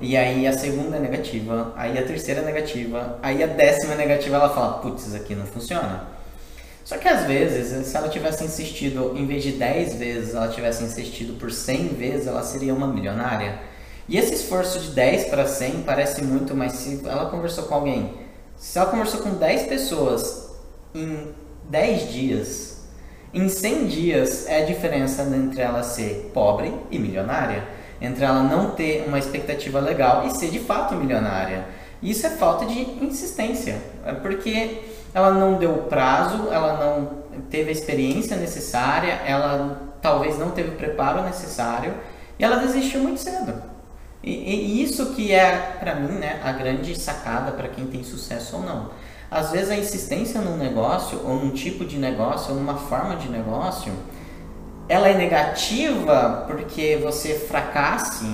E 0.00 0.16
aí 0.16 0.46
a 0.46 0.52
segunda 0.52 0.96
é 0.96 1.00
negativa, 1.00 1.72
aí 1.76 1.98
a 1.98 2.06
terceira 2.06 2.40
é 2.40 2.44
negativa, 2.44 3.18
aí 3.20 3.42
a 3.42 3.48
décima 3.48 3.94
é 3.94 3.96
negativa, 3.96 4.36
ela 4.36 4.48
fala, 4.48 4.74
putz, 4.74 5.08
isso 5.08 5.16
aqui 5.16 5.34
não 5.34 5.44
funciona. 5.44 6.06
Só 6.84 6.96
que 6.98 7.08
às 7.08 7.26
vezes, 7.26 7.84
se 7.84 7.96
ela 7.96 8.08
tivesse 8.08 8.44
insistido, 8.44 9.12
em 9.16 9.26
vez 9.26 9.42
de 9.42 9.52
10 9.52 9.96
vezes, 9.96 10.36
ela 10.36 10.46
tivesse 10.46 10.84
insistido 10.84 11.36
por 11.36 11.50
100 11.50 11.88
vezes, 11.88 12.28
ela 12.28 12.44
seria 12.44 12.72
uma 12.72 12.86
milionária. 12.86 13.58
E 14.08 14.16
esse 14.16 14.34
esforço 14.34 14.78
de 14.78 14.92
10 14.92 15.24
para 15.24 15.48
100 15.48 15.82
parece 15.82 16.22
muito, 16.22 16.54
mas 16.54 16.74
se 16.74 17.00
ela 17.04 17.28
conversou 17.28 17.64
com 17.64 17.74
alguém, 17.74 18.14
se 18.56 18.78
ela 18.78 18.88
conversou 18.88 19.20
com 19.20 19.30
10 19.30 19.66
pessoas 19.66 20.48
em 20.94 21.34
10 21.68 22.12
dias, 22.12 22.77
em 23.32 23.48
100 23.48 23.86
dias 23.86 24.46
é 24.46 24.62
a 24.62 24.64
diferença 24.64 25.22
entre 25.22 25.60
ela 25.60 25.82
ser 25.82 26.30
pobre 26.32 26.74
e 26.90 26.98
milionária, 26.98 27.62
entre 28.00 28.24
ela 28.24 28.42
não 28.42 28.70
ter 28.70 29.04
uma 29.06 29.18
expectativa 29.18 29.80
legal 29.80 30.26
e 30.26 30.30
ser 30.30 30.50
de 30.50 30.60
fato 30.60 30.94
milionária. 30.94 31.66
Isso 32.02 32.26
é 32.26 32.30
falta 32.30 32.64
de 32.64 32.80
insistência, 33.04 33.76
é 34.06 34.12
porque 34.12 34.82
ela 35.12 35.32
não 35.32 35.54
deu 35.54 35.72
o 35.72 35.82
prazo, 35.84 36.48
ela 36.50 36.74
não 36.74 37.40
teve 37.50 37.70
a 37.70 37.72
experiência 37.72 38.36
necessária, 38.36 39.12
ela 39.26 39.88
talvez 40.00 40.38
não 40.38 40.50
teve 40.50 40.70
o 40.70 40.76
preparo 40.76 41.22
necessário 41.22 41.92
e 42.38 42.44
ela 42.44 42.56
desistiu 42.56 43.00
muito 43.00 43.20
cedo. 43.20 43.52
E, 44.22 44.32
e 44.32 44.82
isso 44.82 45.14
que 45.14 45.32
é, 45.32 45.76
para 45.78 45.94
mim, 45.94 46.12
né, 46.12 46.40
a 46.44 46.52
grande 46.52 46.98
sacada 46.98 47.52
para 47.52 47.68
quem 47.68 47.86
tem 47.86 48.02
sucesso 48.02 48.56
ou 48.56 48.62
não. 48.62 48.90
Às 49.30 49.50
vezes 49.50 49.70
a 49.70 49.76
insistência 49.76 50.40
num 50.40 50.56
negócio, 50.56 51.20
ou 51.24 51.34
num 51.34 51.50
tipo 51.50 51.84
de 51.84 51.98
negócio, 51.98 52.54
ou 52.54 52.56
numa 52.58 52.76
forma 52.76 53.16
de 53.16 53.28
negócio, 53.28 53.92
ela 54.88 55.08
é 55.08 55.16
negativa 55.16 56.44
porque 56.46 56.98
você 57.02 57.34
fracasse, 57.34 58.26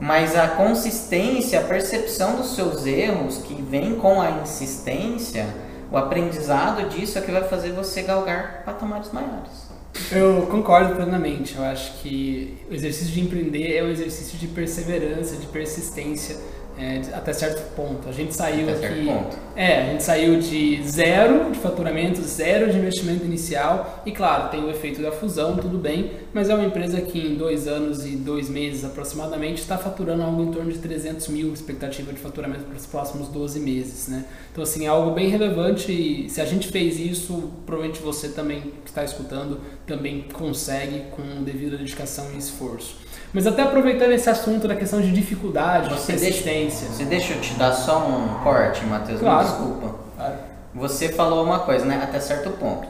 mas 0.00 0.36
a 0.36 0.48
consistência, 0.48 1.60
a 1.60 1.64
percepção 1.64 2.36
dos 2.36 2.54
seus 2.54 2.84
erros 2.84 3.38
que 3.38 3.54
vem 3.62 3.94
com 3.94 4.20
a 4.20 4.30
insistência, 4.42 5.46
o 5.90 5.96
aprendizado 5.96 6.88
disso 6.88 7.18
é 7.18 7.20
que 7.20 7.30
vai 7.30 7.44
fazer 7.44 7.72
você 7.72 8.02
galgar 8.02 8.62
patamares 8.64 9.12
maiores. 9.12 9.68
Eu 10.12 10.46
concordo 10.50 10.94
plenamente. 10.94 11.56
Eu 11.56 11.64
acho 11.64 11.94
que 12.00 12.58
o 12.70 12.74
exercício 12.74 13.12
de 13.12 13.20
empreender 13.20 13.76
é 13.76 13.82
um 13.82 13.90
exercício 13.90 14.38
de 14.38 14.46
perseverança, 14.48 15.36
de 15.36 15.46
persistência 15.46 16.36
é, 16.78 17.02
até 17.12 17.32
certo 17.32 17.74
ponto. 17.74 18.08
A 18.08 18.12
gente 18.12 18.34
saiu 18.34 18.70
até 18.70 18.86
aqui. 18.86 19.04
Certo 19.04 19.06
ponto. 19.06 19.36
É, 19.56 19.82
a 19.82 19.90
gente 19.90 20.02
saiu 20.04 20.38
de 20.38 20.88
zero 20.88 21.50
de 21.50 21.58
faturamento, 21.58 22.22
zero 22.22 22.70
de 22.70 22.78
investimento 22.78 23.24
inicial. 23.24 24.02
E 24.06 24.12
claro, 24.12 24.48
tem 24.50 24.64
o 24.64 24.70
efeito 24.70 25.02
da 25.02 25.10
fusão, 25.10 25.56
tudo 25.56 25.76
bem, 25.76 26.12
mas 26.32 26.48
é 26.48 26.54
uma 26.54 26.64
empresa 26.64 27.00
que 27.00 27.18
em 27.18 27.34
dois 27.34 27.66
anos 27.66 28.06
e 28.06 28.10
dois 28.10 28.48
meses 28.48 28.84
aproximadamente 28.84 29.60
está 29.60 29.76
faturando 29.76 30.22
algo 30.22 30.42
em 30.42 30.52
torno 30.52 30.70
de 30.70 30.78
300 30.78 31.26
mil 31.28 31.52
expectativa 31.52 32.12
de 32.12 32.20
faturamento 32.20 32.64
para 32.64 32.76
os 32.76 32.86
próximos 32.86 33.28
12 33.28 33.58
meses. 33.58 34.06
Né? 34.06 34.24
Então, 34.52 34.62
assim, 34.62 34.84
é 34.84 34.88
algo 34.88 35.10
bem 35.10 35.28
relevante. 35.28 35.90
E 35.90 36.30
se 36.30 36.40
a 36.40 36.44
gente 36.44 36.68
fez 36.68 37.00
isso, 37.00 37.50
provavelmente 37.66 38.00
você 38.00 38.28
também 38.28 38.60
que 38.84 38.90
está 38.90 39.02
escutando 39.02 39.60
também 39.84 40.26
consegue 40.32 41.06
com 41.10 41.42
devida 41.42 41.76
dedicação 41.76 42.26
e 42.34 42.38
esforço. 42.38 43.07
Mas 43.32 43.46
até 43.46 43.62
aproveitando 43.62 44.12
esse 44.12 44.28
assunto 44.28 44.66
da 44.66 44.74
questão 44.74 45.00
de 45.00 45.12
dificuldade, 45.12 45.90
você 45.90 46.12
de 46.12 46.20
persistência. 46.20 46.88
Deixa, 46.88 46.94
você 46.94 47.04
deixa 47.04 47.34
eu 47.34 47.40
te 47.40 47.54
dar 47.54 47.72
só 47.72 48.06
um 48.06 48.42
corte, 48.42 48.84
Matheus? 48.86 49.20
Claro. 49.20 49.44
Me 49.44 49.50
desculpa. 49.50 49.94
Claro. 50.16 50.34
Você 50.74 51.08
falou 51.10 51.44
uma 51.44 51.60
coisa, 51.60 51.84
né? 51.84 52.00
Até 52.02 52.20
certo 52.20 52.50
ponto. 52.50 52.88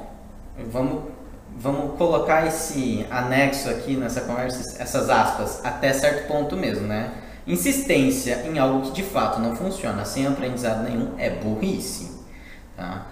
Vamos, 0.70 1.02
vamos 1.56 1.96
colocar 1.96 2.46
esse 2.46 3.06
anexo 3.10 3.68
aqui 3.68 3.96
nessa 3.96 4.20
conversa, 4.22 4.80
essas 4.80 5.10
aspas, 5.10 5.64
até 5.64 5.92
certo 5.92 6.28
ponto 6.28 6.56
mesmo, 6.56 6.86
né? 6.86 7.10
Insistência 7.46 8.44
em 8.46 8.58
algo 8.58 8.82
que 8.82 8.90
de 8.92 9.02
fato 9.02 9.40
não 9.40 9.56
funciona 9.56 10.04
sem 10.04 10.26
aprendizado 10.26 10.82
nenhum 10.82 11.14
é 11.18 11.30
burrice. 11.30 12.12
Tá? 12.76 13.06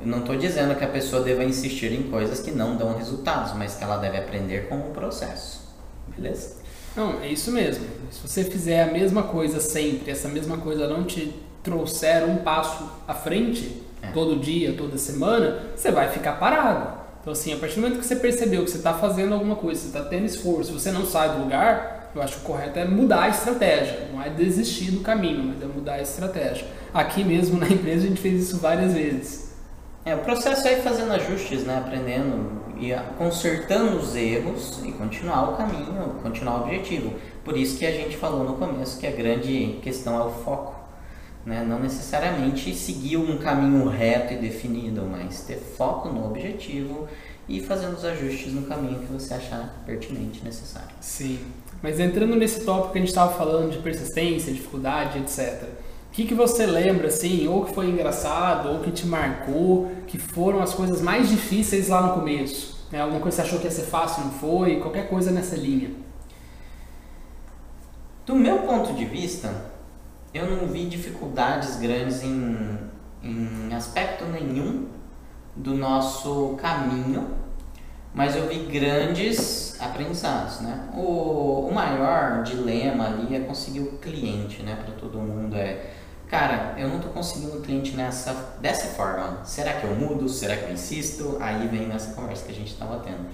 Eu 0.00 0.06
não 0.06 0.20
estou 0.20 0.34
dizendo 0.34 0.74
que 0.74 0.84
a 0.84 0.88
pessoa 0.88 1.22
deva 1.22 1.44
insistir 1.44 1.92
em 1.92 2.10
coisas 2.10 2.40
que 2.40 2.50
não 2.50 2.76
dão 2.76 2.96
resultados, 2.96 3.52
mas 3.52 3.74
que 3.74 3.84
ela 3.84 3.98
deve 3.98 4.16
aprender 4.16 4.68
com 4.68 4.78
o 4.78 4.90
processo. 4.90 5.60
Beleza? 6.08 6.61
Não, 6.96 7.20
é 7.20 7.28
isso 7.28 7.50
mesmo. 7.50 7.84
Se 8.10 8.26
você 8.26 8.44
fizer 8.44 8.82
a 8.82 8.92
mesma 8.92 9.22
coisa 9.22 9.60
sempre, 9.60 10.10
essa 10.10 10.28
mesma 10.28 10.58
coisa 10.58 10.86
não 10.86 11.04
te 11.04 11.34
trouxer 11.62 12.24
um 12.24 12.38
passo 12.38 12.88
à 13.06 13.14
frente, 13.14 13.82
é. 14.02 14.08
todo 14.08 14.38
dia, 14.38 14.74
toda 14.76 14.98
semana, 14.98 15.60
você 15.74 15.90
vai 15.90 16.08
ficar 16.10 16.32
parado. 16.32 17.00
Então, 17.20 17.32
assim, 17.32 17.52
a 17.52 17.56
partir 17.56 17.76
do 17.76 17.82
momento 17.82 18.00
que 18.00 18.06
você 18.06 18.16
percebeu 18.16 18.64
que 18.64 18.70
você 18.70 18.78
está 18.78 18.92
fazendo 18.94 19.32
alguma 19.32 19.54
coisa, 19.54 19.80
você 19.80 19.86
está 19.86 20.02
tendo 20.02 20.26
esforço, 20.26 20.72
você 20.72 20.90
não 20.90 21.06
sai 21.06 21.30
do 21.30 21.42
lugar, 21.44 22.10
eu 22.14 22.20
acho 22.20 22.36
que 22.36 22.40
o 22.42 22.44
correto 22.44 22.78
é 22.78 22.84
mudar 22.84 23.22
a 23.22 23.28
estratégia. 23.28 24.08
Não 24.12 24.20
é 24.20 24.28
desistir 24.28 24.90
do 24.90 25.00
caminho, 25.00 25.44
mas 25.44 25.62
é 25.62 25.66
mudar 25.66 25.94
a 25.94 26.02
estratégia. 26.02 26.66
Aqui 26.92 27.24
mesmo 27.24 27.58
na 27.60 27.68
empresa 27.68 28.04
a 28.04 28.08
gente 28.08 28.20
fez 28.20 28.42
isso 28.42 28.58
várias 28.58 28.92
vezes. 28.92 29.52
É, 30.04 30.14
o 30.14 30.18
processo 30.18 30.66
é 30.66 30.78
ir 30.78 30.82
fazendo 30.82 31.12
ajustes, 31.12 31.62
né? 31.64 31.78
Aprendendo 31.78 32.61
e 32.82 32.92
consertando 33.16 33.96
os 33.96 34.16
erros 34.16 34.80
e 34.84 34.90
continuar 34.90 35.50
o 35.50 35.56
caminho, 35.56 36.16
continuar 36.20 36.58
o 36.58 36.62
objetivo. 36.64 37.14
Por 37.44 37.56
isso 37.56 37.78
que 37.78 37.86
a 37.86 37.92
gente 37.92 38.16
falou 38.16 38.42
no 38.42 38.54
começo 38.54 38.98
que 38.98 39.06
a 39.06 39.12
grande 39.12 39.78
questão 39.82 40.20
é 40.20 40.24
o 40.24 40.30
foco. 40.30 40.74
Né? 41.46 41.64
Não 41.64 41.78
necessariamente 41.78 42.74
seguir 42.74 43.16
um 43.16 43.38
caminho 43.38 43.88
reto 43.88 44.34
e 44.34 44.36
definido, 44.36 45.02
mas 45.02 45.42
ter 45.42 45.56
foco 45.56 46.08
no 46.08 46.26
objetivo 46.26 47.08
e 47.48 47.60
fazendo 47.60 47.96
os 47.96 48.04
ajustes 48.04 48.52
no 48.52 48.62
caminho 48.62 48.98
que 48.98 49.12
você 49.12 49.34
achar 49.34 49.82
pertinente, 49.86 50.44
necessário. 50.44 50.90
Sim. 51.00 51.38
Mas 51.80 52.00
entrando 52.00 52.34
nesse 52.34 52.64
tópico 52.64 52.92
que 52.92 52.98
a 52.98 53.00
gente 53.00 53.08
estava 53.08 53.32
falando 53.32 53.70
de 53.70 53.78
persistência, 53.78 54.52
dificuldade, 54.52 55.18
etc. 55.18 55.68
O 56.12 56.14
que, 56.14 56.26
que 56.26 56.34
você 56.34 56.66
lembra, 56.66 57.06
assim, 57.06 57.48
ou 57.48 57.64
que 57.64 57.72
foi 57.72 57.88
engraçado, 57.88 58.68
ou 58.68 58.80
que 58.80 58.90
te 58.90 59.06
marcou, 59.06 59.90
que 60.06 60.18
foram 60.18 60.60
as 60.60 60.74
coisas 60.74 61.00
mais 61.00 61.26
difíceis 61.26 61.88
lá 61.88 62.02
no 62.02 62.12
começo? 62.12 62.86
Né? 62.92 63.00
Alguma 63.00 63.18
coisa 63.18 63.40
que 63.40 63.48
você 63.48 63.48
achou 63.48 63.58
que 63.58 63.64
ia 63.64 63.70
ser 63.70 63.86
fácil, 63.90 64.24
não 64.24 64.32
foi? 64.32 64.78
Qualquer 64.78 65.08
coisa 65.08 65.30
nessa 65.30 65.56
linha. 65.56 65.90
Do 68.26 68.34
meu 68.34 68.58
ponto 68.58 68.92
de 68.92 69.06
vista, 69.06 69.72
eu 70.34 70.50
não 70.50 70.66
vi 70.66 70.84
dificuldades 70.84 71.76
grandes 71.76 72.22
em, 72.22 72.78
em 73.22 73.74
aspecto 73.74 74.26
nenhum 74.26 74.88
do 75.56 75.74
nosso 75.74 76.58
caminho, 76.60 77.30
mas 78.12 78.36
eu 78.36 78.46
vi 78.48 78.66
grandes 78.66 79.80
aprendizados, 79.80 80.60
né? 80.60 80.90
O, 80.94 81.68
o 81.70 81.74
maior 81.74 82.42
dilema 82.42 83.06
ali 83.06 83.34
é 83.34 83.40
conseguir 83.40 83.80
o 83.80 83.92
cliente, 83.96 84.62
né? 84.62 84.76
Para 84.76 84.92
todo 84.94 85.16
mundo 85.16 85.56
é 85.56 86.01
cara, 86.32 86.72
eu 86.78 86.88
não 86.88 86.96
estou 86.96 87.12
conseguindo 87.12 87.60
cliente 87.60 87.94
nessa, 87.94 88.32
dessa 88.58 88.86
forma. 88.94 89.44
Será 89.44 89.74
que 89.74 89.84
eu 89.84 89.94
mudo? 89.94 90.30
Será 90.30 90.56
que 90.56 90.64
eu 90.64 90.72
insisto? 90.72 91.36
Aí 91.38 91.68
vem 91.68 91.86
nessa 91.86 92.14
conversa 92.14 92.46
que 92.46 92.52
a 92.52 92.54
gente 92.54 92.72
estava 92.72 93.00
tendo. 93.00 93.26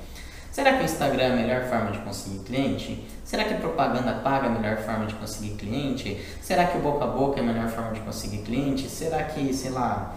Será 0.51 0.73
que 0.73 0.83
o 0.83 0.85
Instagram 0.85 1.23
é 1.23 1.33
a 1.33 1.37
melhor 1.37 1.63
forma 1.67 1.93
de 1.93 1.99
conseguir 1.99 2.41
cliente? 2.41 3.07
Será 3.25 3.45
que 3.45 3.55
propaganda 3.55 4.15
paga 4.15 4.47
é 4.47 4.51
a 4.51 4.53
melhor 4.53 4.79
forma 4.79 5.07
de 5.07 5.15
conseguir 5.15 5.55
cliente? 5.55 6.21
Será 6.43 6.65
que 6.65 6.77
o 6.77 6.81
boca 6.81 7.05
a 7.05 7.07
boca 7.07 7.39
é 7.39 7.43
a 7.45 7.47
melhor 7.47 7.69
forma 7.69 7.93
de 7.93 8.01
conseguir 8.01 8.39
cliente? 8.39 8.89
Será 8.89 9.23
que, 9.23 9.55
sei 9.55 9.71
lá, 9.71 10.17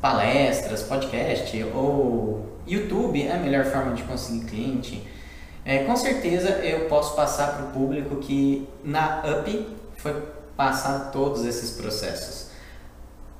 palestras, 0.00 0.84
podcast 0.84 1.62
ou 1.74 2.58
YouTube 2.66 3.22
é 3.22 3.34
a 3.34 3.38
melhor 3.38 3.66
forma 3.66 3.92
de 3.92 4.02
conseguir 4.04 4.46
cliente? 4.46 5.06
É, 5.62 5.84
com 5.84 5.94
certeza 5.94 6.48
eu 6.64 6.88
posso 6.88 7.14
passar 7.14 7.54
para 7.54 7.66
o 7.66 7.68
público 7.72 8.16
que 8.16 8.66
na 8.82 9.22
UP 9.26 9.76
foi 9.98 10.37
passar 10.58 11.12
todos 11.12 11.44
esses 11.44 11.70
processos. 11.70 12.48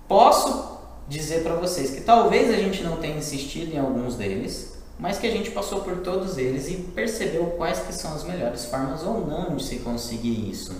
Posso 0.07 0.79
dizer 1.09 1.43
para 1.43 1.57
vocês 1.57 1.91
que 1.91 2.03
talvez 2.03 2.49
a 2.49 2.57
gente 2.57 2.85
não 2.85 2.99
tenha 2.99 3.17
insistido 3.17 3.75
em 3.75 3.79
alguns 3.79 4.15
deles, 4.15 4.79
mas 5.01 5.19
que 5.19 5.27
a 5.27 5.31
gente 5.31 5.51
passou 5.51 5.81
por 5.81 5.97
todos 5.97 6.39
eles 6.39 6.69
e 6.69 6.77
percebeu 6.77 7.47
quais 7.57 7.81
que 7.81 7.93
são 7.93 8.15
as 8.15 8.23
melhores 8.23 8.67
formas 8.67 9.03
ou 9.03 9.27
não 9.27 9.57
de 9.57 9.65
se 9.65 9.81
conseguir 9.81 10.49
isso. 10.49 10.73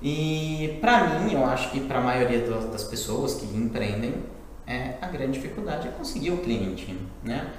E 0.00 0.78
para 0.80 1.20
mim, 1.20 1.34
eu 1.34 1.44
acho 1.44 1.70
que 1.70 1.80
para 1.80 1.98
a 1.98 2.02
maioria 2.02 2.40
das 2.72 2.84
pessoas 2.84 3.34
que 3.34 3.44
empreendem, 3.44 4.14
é, 4.66 4.94
a 5.02 5.08
grande 5.08 5.32
dificuldade 5.32 5.88
é 5.88 5.90
conseguir 5.90 6.30
o 6.30 6.38
cliente, 6.38 6.98
né? 7.22 7.52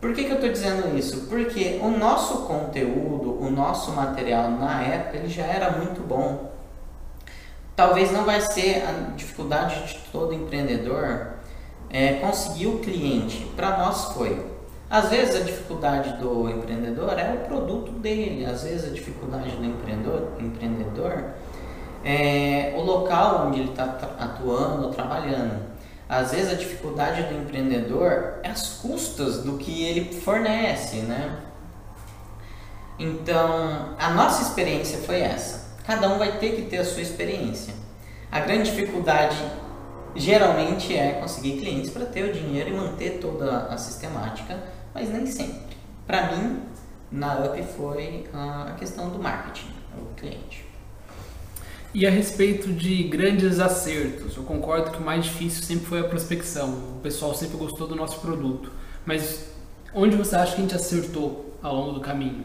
Por 0.00 0.14
que, 0.14 0.22
que 0.22 0.30
eu 0.30 0.36
estou 0.36 0.50
dizendo 0.52 0.96
isso? 0.96 1.26
Porque 1.28 1.80
o 1.82 1.90
nosso 1.90 2.42
conteúdo, 2.46 3.36
o 3.42 3.50
nosso 3.50 3.90
material 3.90 4.48
na 4.48 4.80
época, 4.80 5.16
ele 5.16 5.28
já 5.28 5.42
era 5.44 5.72
muito 5.72 6.06
bom 6.06 6.56
talvez 7.78 8.10
não 8.10 8.24
vai 8.24 8.40
ser 8.40 8.82
a 8.82 9.12
dificuldade 9.14 9.86
de 9.86 9.98
todo 10.10 10.34
empreendedor 10.34 11.34
é, 11.88 12.14
conseguir 12.14 12.66
o 12.66 12.80
cliente. 12.80 13.46
Para 13.54 13.78
nós 13.78 14.06
foi. 14.14 14.44
Às 14.90 15.10
vezes 15.10 15.36
a 15.36 15.44
dificuldade 15.44 16.14
do 16.14 16.50
empreendedor 16.50 17.16
é 17.16 17.32
o 17.32 17.46
produto 17.46 17.92
dele, 17.92 18.44
às 18.44 18.64
vezes 18.64 18.90
a 18.90 18.92
dificuldade 18.92 19.50
do 19.50 19.64
empreendedor, 19.64 20.32
empreendedor 20.40 21.24
é 22.04 22.74
o 22.76 22.80
local 22.80 23.46
onde 23.46 23.60
ele 23.60 23.70
está 23.70 23.84
atuando 23.84 24.86
ou 24.86 24.92
trabalhando. 24.92 25.62
Às 26.08 26.32
vezes 26.32 26.50
a 26.50 26.56
dificuldade 26.56 27.22
do 27.32 27.34
empreendedor 27.34 28.40
é 28.42 28.48
as 28.48 28.80
custas 28.80 29.44
do 29.44 29.56
que 29.56 29.84
ele 29.84 30.20
fornece, 30.20 30.96
né? 31.02 31.42
Então, 32.98 33.94
a 33.96 34.10
nossa 34.10 34.42
experiência 34.42 34.98
foi 34.98 35.20
essa 35.20 35.67
cada 35.88 36.06
um 36.10 36.18
vai 36.18 36.36
ter 36.36 36.54
que 36.54 36.62
ter 36.68 36.76
a 36.76 36.84
sua 36.84 37.00
experiência. 37.00 37.72
A 38.30 38.40
grande 38.40 38.70
dificuldade 38.70 39.38
geralmente 40.14 40.94
é 40.94 41.12
conseguir 41.12 41.58
clientes 41.58 41.88
para 41.88 42.04
ter 42.04 42.28
o 42.28 42.32
dinheiro 42.32 42.68
e 42.68 42.72
manter 42.74 43.18
toda 43.18 43.60
a 43.68 43.78
sistemática, 43.78 44.62
mas 44.92 45.08
nem 45.08 45.24
sempre. 45.24 45.78
Para 46.06 46.36
mim, 46.36 46.60
na 47.10 47.38
UP 47.38 47.62
foi 47.74 48.26
a 48.34 48.76
questão 48.78 49.08
do 49.08 49.18
marketing. 49.18 49.70
o 49.96 50.14
cliente. 50.14 50.62
E 51.94 52.06
a 52.06 52.10
respeito 52.10 52.70
de 52.70 53.04
grandes 53.04 53.58
acertos, 53.58 54.36
eu 54.36 54.42
concordo 54.42 54.90
que 54.90 54.98
o 54.98 55.02
mais 55.02 55.24
difícil 55.24 55.62
sempre 55.62 55.86
foi 55.86 56.00
a 56.00 56.04
prospecção. 56.04 56.68
O 56.98 57.00
pessoal 57.02 57.34
sempre 57.34 57.56
gostou 57.56 57.88
do 57.88 57.96
nosso 57.96 58.20
produto. 58.20 58.70
Mas 59.06 59.52
onde 59.94 60.16
você 60.16 60.36
acha 60.36 60.54
que 60.54 60.58
a 60.58 60.64
gente 60.64 60.76
acertou 60.76 61.58
ao 61.62 61.74
longo 61.74 61.92
do 61.92 62.00
caminho? 62.00 62.44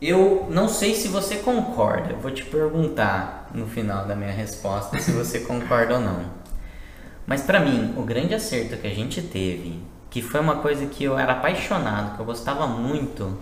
Eu 0.00 0.46
não 0.48 0.66
sei 0.66 0.94
se 0.94 1.08
você 1.08 1.36
concorda, 1.36 2.14
vou 2.14 2.30
te 2.30 2.42
perguntar 2.44 3.50
no 3.54 3.66
final 3.66 4.06
da 4.06 4.16
minha 4.16 4.32
resposta 4.32 4.98
se 4.98 5.12
você 5.12 5.40
concorda 5.44 5.94
ou 5.94 6.00
não. 6.00 6.24
Mas 7.26 7.42
para 7.42 7.60
mim, 7.60 7.94
o 7.98 8.02
grande 8.02 8.34
acerto 8.34 8.78
que 8.78 8.86
a 8.86 8.94
gente 8.94 9.20
teve, 9.20 9.78
que 10.08 10.22
foi 10.22 10.40
uma 10.40 10.56
coisa 10.56 10.86
que 10.86 11.04
eu 11.04 11.18
era 11.18 11.34
apaixonado, 11.34 12.16
que 12.16 12.20
eu 12.20 12.24
gostava 12.24 12.66
muito, 12.66 13.38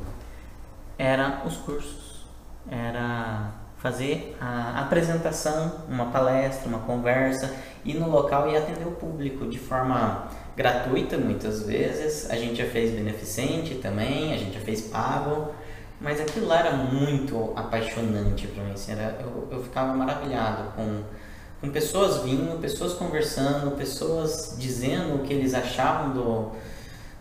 era 0.99 1.43
os 1.47 1.57
cursos. 1.57 2.27
Era 2.69 3.53
fazer 3.79 4.37
a 4.41 4.81
apresentação, 4.81 5.85
uma 5.89 6.07
palestra, 6.07 6.69
uma 6.69 6.81
conversa, 6.81 7.55
ir 7.85 7.95
no 7.95 8.11
local 8.11 8.51
e 8.51 8.57
atender 8.57 8.87
o 8.87 8.91
público 8.91 9.47
de 9.47 9.59
forma 9.59 10.29
gratuita 10.57 11.17
muitas 11.17 11.63
vezes. 11.63 12.29
A 12.29 12.35
gente 12.35 12.57
já 12.57 12.69
fez 12.69 12.91
beneficente 12.91 13.77
também, 13.77 14.35
a 14.35 14.37
gente 14.37 14.55
já 14.55 14.61
fez 14.61 14.83
pago, 14.83 15.55
mas 16.01 16.21
aquilo 16.21 16.47
lá 16.47 16.61
era 16.61 16.73
muito 16.73 17.53
apaixonante 17.57 18.47
para 18.47 18.65
mim. 18.65 18.73
Assim, 18.73 18.93
era, 18.93 19.19
eu, 19.21 19.49
eu 19.51 19.63
ficava 19.63 19.93
maravilhado 19.95 20.73
com, 20.77 21.03
com 21.61 21.71
pessoas 21.71 22.23
vindo, 22.23 22.61
pessoas 22.61 22.95
conversando, 22.95 23.77
pessoas 23.77 24.57
dizendo 24.59 25.17
o 25.17 25.19
que 25.27 25.33
eles 25.33 25.55
achavam 25.55 26.11
do, 26.11 26.53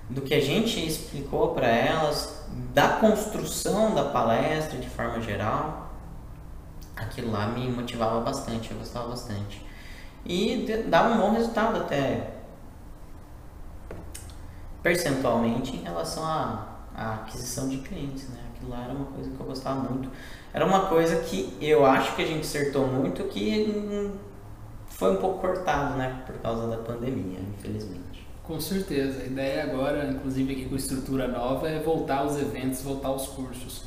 do 0.10 0.22
que 0.22 0.34
a 0.34 0.42
gente 0.42 0.86
explicou 0.86 1.54
para 1.54 1.68
elas, 1.68 2.46
da 2.74 2.88
construção 2.90 3.94
da 3.94 4.06
palestra 4.06 4.78
de 4.78 4.90
forma 4.90 5.22
geral 5.22 5.88
aquilo 6.98 7.32
lá 7.32 7.48
me 7.48 7.70
motivava 7.70 8.20
bastante, 8.22 8.72
eu 8.72 8.78
gostava 8.78 9.10
bastante. 9.10 9.66
E 10.26 10.66
dava 10.88 11.14
um 11.14 11.18
bom 11.18 11.32
resultado 11.32 11.78
até 11.78 12.34
percentualmente 14.82 15.76
em 15.76 15.84
relação 15.84 16.26
à, 16.26 16.68
à 16.96 17.14
aquisição 17.16 17.70
de 17.70 17.78
clientes, 17.78 18.28
né? 18.30 18.42
Aquilo 18.58 18.72
lá 18.72 18.84
era 18.86 18.94
uma 18.94 19.06
coisa 19.06 19.30
que 19.30 19.40
eu 19.40 19.46
gostava 19.46 19.80
muito. 19.82 20.10
Era 20.52 20.66
uma 20.66 20.88
coisa 20.88 21.18
que 21.22 21.56
eu 21.62 21.86
acho 21.86 22.16
que 22.16 22.24
a 22.24 22.26
gente 22.26 22.42
acertou 22.42 22.88
muito, 22.88 23.24
que 23.26 24.12
foi 24.88 25.14
um 25.14 25.18
pouco 25.18 25.40
cortado, 25.40 25.96
né? 25.96 26.24
Por 26.26 26.36
causa 26.40 26.68
da 26.68 26.78
pandemia, 26.78 27.40
infelizmente. 27.58 28.28
Com 28.44 28.60
certeza. 28.60 29.22
A 29.22 29.26
ideia 29.26 29.64
agora, 29.64 30.10
inclusive 30.10 30.54
aqui 30.54 30.66
com 30.66 30.76
estrutura 30.76 31.28
nova, 31.28 31.70
é 31.70 31.80
voltar 31.80 32.20
aos 32.20 32.38
eventos, 32.38 32.82
voltar 32.82 33.10
aos 33.10 33.28
cursos. 33.28 33.84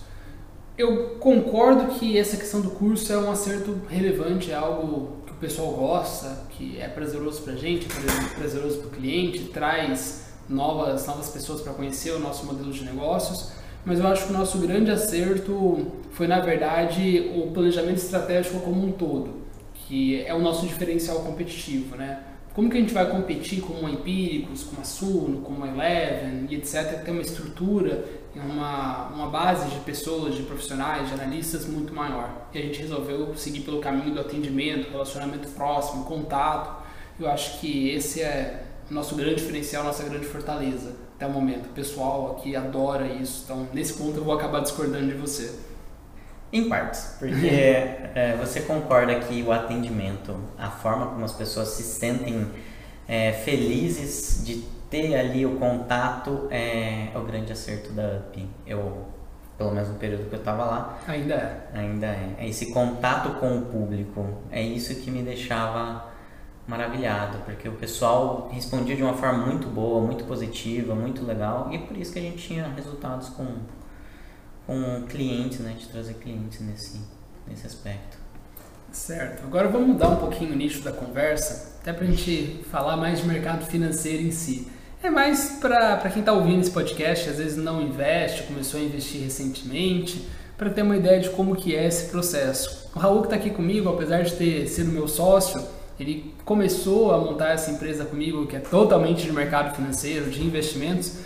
Eu 0.79 1.17
concordo 1.19 1.95
que 1.95 2.17
essa 2.17 2.37
questão 2.37 2.61
do 2.61 2.71
curso 2.71 3.13
é 3.13 3.19
um 3.19 3.31
acerto 3.31 3.81
relevante, 3.89 4.51
é 4.51 4.55
algo 4.55 5.17
que 5.27 5.33
o 5.33 5.37
pessoal 5.37 5.73
gosta, 5.73 6.45
que 6.51 6.81
é 6.81 6.89
prazeroso 6.89 7.43
para 7.43 7.55
a 7.55 7.57
gente, 7.57 7.87
é 7.87 8.39
prazeroso 8.39 8.79
para 8.79 8.89
o 8.89 8.91
cliente, 8.91 9.45
traz 9.45 10.27
novas, 10.49 11.07
novas 11.07 11.29
pessoas 11.29 11.61
para 11.61 11.73
conhecer 11.73 12.13
o 12.13 12.19
nosso 12.19 12.47
modelo 12.47 12.73
de 12.73 12.85
negócios. 12.85 13.53
Mas 13.85 13.99
eu 13.99 14.07
acho 14.07 14.27
que 14.27 14.33
o 14.33 14.37
nosso 14.37 14.59
grande 14.59 14.91
acerto 14.91 15.87
foi, 16.13 16.27
na 16.27 16.41
verdade, 16.41 17.33
o 17.35 17.51
planejamento 17.51 17.97
estratégico 17.97 18.61
como 18.61 18.87
um 18.87 18.93
todo, 18.93 19.43
que 19.75 20.23
é 20.23 20.35
o 20.35 20.39
nosso 20.39 20.67
diferencial 20.67 21.21
competitivo, 21.21 21.97
né? 21.97 22.25
Como 22.55 22.69
que 22.69 22.77
a 22.77 22.81
gente 22.81 22.93
vai 22.93 23.09
competir 23.09 23.63
com 23.63 23.73
uma 23.75 23.91
Empíricos, 23.91 24.65
com 24.65 24.77
uma 24.77 24.85
Suno, 24.85 25.41
com 25.41 25.53
uma 25.53 25.69
Eleven 25.69 26.47
e 26.51 26.57
etc, 26.57 26.99
que 26.99 27.05
tem 27.05 27.15
uma 27.15 27.23
estrutura 27.23 28.05
uma, 28.35 29.09
uma 29.09 29.27
base 29.29 29.69
de 29.71 29.81
pessoas, 29.81 30.37
de 30.37 30.43
profissionais, 30.43 31.09
de 31.09 31.15
analistas 31.15 31.67
muito 31.67 31.93
maior. 31.93 32.49
E 32.53 32.59
a 32.59 32.63
gente 32.63 32.81
resolveu 32.81 33.35
seguir 33.37 33.61
pelo 33.61 33.81
caminho 33.81 34.15
do 34.15 34.21
atendimento, 34.21 34.91
relacionamento 34.91 35.49
próximo, 35.49 36.05
contato. 36.05 36.85
Eu 37.19 37.29
acho 37.29 37.59
que 37.61 37.91
esse 37.91 38.23
é 38.23 38.65
o 38.91 38.95
nosso 38.95 39.15
grande 39.17 39.37
diferencial, 39.37 39.85
nossa 39.85 40.05
grande 40.05 40.27
fortaleza 40.27 41.10
até 41.21 41.27
o 41.27 41.31
momento. 41.31 41.67
O 41.67 41.73
pessoal 41.75 42.37
aqui 42.39 42.57
adora 42.57 43.07
isso, 43.07 43.43
então 43.45 43.69
nesse 43.75 43.93
ponto 43.93 44.17
eu 44.17 44.25
vou 44.25 44.35
acabar 44.35 44.61
discordando 44.61 45.07
de 45.07 45.15
você. 45.15 45.55
Em 46.51 46.69
partes, 46.69 47.17
porque 47.19 47.47
é, 47.47 48.37
você 48.41 48.63
concorda 48.63 49.15
que 49.21 49.43
o 49.43 49.53
atendimento, 49.53 50.35
a 50.59 50.71
forma 50.71 51.09
como 51.09 51.25
as 51.25 51.33
pessoas 51.33 51.69
se 51.69 51.83
sentem 51.83 52.51
é, 53.07 53.33
felizes 53.33 54.43
de 54.45 54.65
ter 54.89 55.15
ali 55.15 55.47
o 55.47 55.57
contato 55.59 56.49
é, 56.51 57.11
o 57.15 57.21
grande 57.21 57.53
acerto 57.53 57.93
da 57.93 58.17
UP. 58.17 58.49
Eu, 58.67 59.07
pelo 59.57 59.73
menos 59.73 59.91
no 59.91 59.97
período 59.97 60.29
que 60.29 60.35
eu 60.35 60.41
estava 60.41 60.65
lá. 60.65 60.99
Ainda 61.07 61.35
é. 61.35 61.79
Ainda 61.79 62.07
é. 62.07 62.35
é. 62.39 62.49
Esse 62.49 62.73
contato 62.73 63.39
com 63.39 63.59
o 63.59 63.63
público. 63.67 64.27
É 64.51 64.61
isso 64.61 64.93
que 64.97 65.11
me 65.11 65.23
deixava 65.23 66.10
maravilhado, 66.71 67.39
porque 67.45 67.69
o 67.69 67.73
pessoal 67.73 68.49
respondia 68.53 68.95
de 68.95 69.03
uma 69.03 69.15
forma 69.15 69.45
muito 69.45 69.67
boa, 69.67 70.01
muito 70.01 70.23
positiva, 70.23 70.95
muito 70.95 71.27
legal, 71.27 71.69
e 71.73 71.75
é 71.75 71.79
por 71.81 71.97
isso 71.97 72.13
que 72.13 72.21
a 72.21 72.23
gente 72.23 72.39
tinha 72.39 72.69
resultados 72.69 73.29
com, 73.31 73.47
com 74.67 75.05
clientes, 75.09 75.59
né, 75.59 75.75
de 75.77 75.89
trazer 75.89 76.15
clientes 76.15 76.61
nesse, 76.61 77.01
nesse 77.49 77.67
aspecto. 77.67 78.17
Certo. 78.93 79.45
Agora 79.45 79.69
vamos 79.69 79.89
mudar 79.89 80.11
um 80.11 80.17
pouquinho 80.17 80.53
o 80.53 80.57
nicho 80.57 80.81
da 80.83 80.93
conversa, 80.93 81.77
até 81.81 81.93
para 81.93 82.05
a 82.05 82.07
gente 82.07 82.65
falar 82.71 82.97
mais 82.97 83.21
de 83.21 83.27
mercado 83.27 83.67
financeiro 83.67 84.23
em 84.23 84.31
si. 84.31 84.71
É 85.03 85.11
mais 85.11 85.59
para 85.61 86.09
quem 86.11 86.21
está 86.21 86.33
ouvindo 86.33 86.61
esse 86.61 86.71
podcast, 86.71 87.31
às 87.31 87.39
vezes 87.39 87.57
não 87.57 87.83
investe, 87.83 88.45
começou 88.45 88.79
a 88.79 88.83
investir 88.83 89.23
recentemente, 89.23 90.29
para 90.57 90.71
ter 90.71 90.83
uma 90.83 90.97
ideia 90.97 91.19
de 91.19 91.31
como 91.31 91.57
que 91.57 91.75
é 91.75 91.87
esse 91.87 92.11
processo. 92.11 92.91
O 92.95 92.99
Raul 92.99 93.23
que 93.23 93.27
está 93.27 93.37
aqui 93.37 93.51
comigo, 93.51 93.89
apesar 93.89 94.23
de 94.23 94.35
ter 94.35 94.69
sido 94.69 94.93
meu 94.93 95.09
sócio, 95.09 95.80
ele 96.03 96.35
começou 96.45 97.13
a 97.13 97.19
montar 97.19 97.51
essa 97.51 97.71
empresa 97.71 98.05
comigo, 98.05 98.47
que 98.47 98.57
é 98.57 98.61
totalmente 98.61 99.23
de 99.23 99.33
mercado 99.33 99.75
financeiro, 99.75 100.31
de 100.31 100.43
investimentos, 100.43 101.19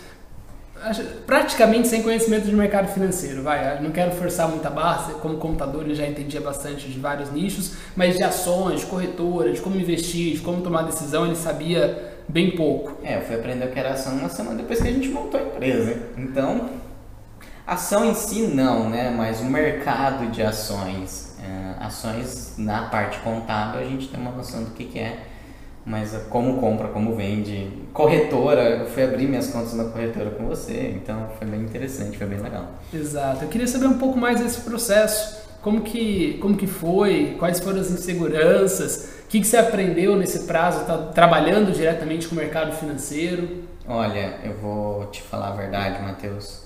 praticamente 1.25 1.87
sem 1.87 2.03
conhecimento 2.03 2.45
de 2.45 2.55
mercado 2.55 2.87
financeiro, 2.89 3.41
vai. 3.41 3.81
não 3.81 3.91
quero 3.91 4.11
forçar 4.11 4.47
muita 4.47 4.69
barra, 4.69 5.13
como 5.15 5.37
computador 5.37 5.83
ele 5.83 5.95
já 5.95 6.05
entendia 6.05 6.41
bastante 6.41 6.87
de 6.87 6.99
vários 6.99 7.31
nichos, 7.31 7.75
mas 7.95 8.17
de 8.17 8.23
ações, 8.23 8.81
de 8.81 8.85
corretora, 8.85 9.51
de 9.51 9.61
como 9.61 9.77
investir, 9.77 10.35
de 10.35 10.41
como 10.41 10.61
tomar 10.61 10.83
decisão, 10.83 11.25
ele 11.25 11.35
sabia 11.35 12.13
bem 12.27 12.51
pouco. 12.55 12.97
É, 13.03 13.17
eu 13.17 13.21
fui 13.21 13.35
aprender 13.35 13.65
o 13.65 13.71
que 13.71 13.79
era 13.79 13.93
ação 13.93 14.13
uma 14.13 14.29
semana 14.29 14.57
depois 14.57 14.81
que 14.81 14.87
a 14.87 14.91
gente 14.91 15.09
montou 15.09 15.39
a 15.39 15.43
empresa. 15.43 15.97
Então, 16.17 16.69
ação 17.65 18.05
em 18.05 18.13
si 18.13 18.41
não, 18.41 18.89
né? 18.89 19.13
Mas 19.15 19.39
o 19.41 19.45
mercado 19.45 20.29
de 20.31 20.43
ações, 20.43 21.34
ações 21.79 22.55
na 22.57 22.83
parte 22.89 23.19
contábil, 23.19 23.81
a 23.81 23.83
gente 23.83 24.07
tem 24.07 24.19
uma 24.19 24.31
noção 24.31 24.63
do 24.63 24.71
que, 24.71 24.85
que 24.85 24.99
é. 24.99 25.19
Mas 25.85 26.17
como 26.29 26.59
compra, 26.59 26.87
como 26.87 27.15
vende, 27.15 27.71
corretora, 27.93 28.61
eu 28.61 28.85
fui 28.87 29.03
abrir 29.03 29.27
minhas 29.27 29.47
contas 29.51 29.73
na 29.73 29.85
corretora 29.85 30.31
com 30.31 30.47
você, 30.47 30.95
então 30.95 31.29
foi 31.37 31.47
bem 31.47 31.61
interessante, 31.61 32.17
foi 32.17 32.25
bem 32.25 32.39
legal. 32.39 32.71
Exato. 32.91 33.43
Eu 33.43 33.49
queria 33.49 33.67
saber 33.67 33.85
um 33.85 33.99
pouco 33.99 34.17
mais 34.17 34.39
desse 34.39 34.61
processo. 34.61 35.45
Como 35.61 35.81
que, 35.81 36.39
como 36.41 36.57
que 36.57 36.65
foi? 36.65 37.35
Quais 37.37 37.59
foram 37.59 37.81
as 37.81 37.91
inseguranças? 37.91 39.09
O 39.25 39.27
que, 39.27 39.39
que 39.39 39.45
você 39.45 39.57
aprendeu 39.57 40.15
nesse 40.15 40.41
prazo, 40.41 40.85
tá 40.85 40.97
trabalhando 40.97 41.71
diretamente 41.71 42.27
com 42.27 42.35
o 42.35 42.37
mercado 42.37 42.75
financeiro? 42.75 43.63
Olha, 43.87 44.39
eu 44.43 44.53
vou 44.53 45.05
te 45.07 45.21
falar 45.21 45.49
a 45.49 45.55
verdade, 45.55 46.01
Matheus. 46.01 46.63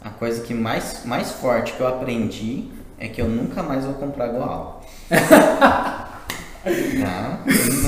A 0.00 0.10
coisa 0.10 0.42
que 0.42 0.52
mais, 0.52 1.02
mais 1.06 1.32
forte 1.32 1.72
que 1.72 1.80
eu 1.80 1.88
aprendi 1.88 2.68
é 2.98 3.08
que 3.08 3.20
eu 3.20 3.28
nunca 3.28 3.62
mais 3.62 3.84
vou 3.84 3.94
comprar 3.94 4.28
Goal. 4.28 4.82
tá? 5.10 6.22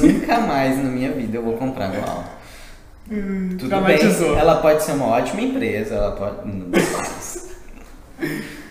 Nunca 0.03 0.41
mais 0.41 0.77
na 0.77 0.91
minha 0.91 1.13
vida 1.13 1.39
eu 1.39 1.43
vou 1.43 1.57
comprar 1.57 1.89
Goal. 1.89 2.25
Hum, 3.11 3.57
Tudo 3.59 3.81
bem, 3.81 3.99
ela 4.39 4.57
pode 4.57 4.83
ser 4.83 4.93
uma 4.93 5.07
ótima 5.07 5.41
empresa, 5.41 5.95
ela 5.95 6.13
pode... 6.13 6.47
Não 6.47 6.81
faz. 6.81 7.57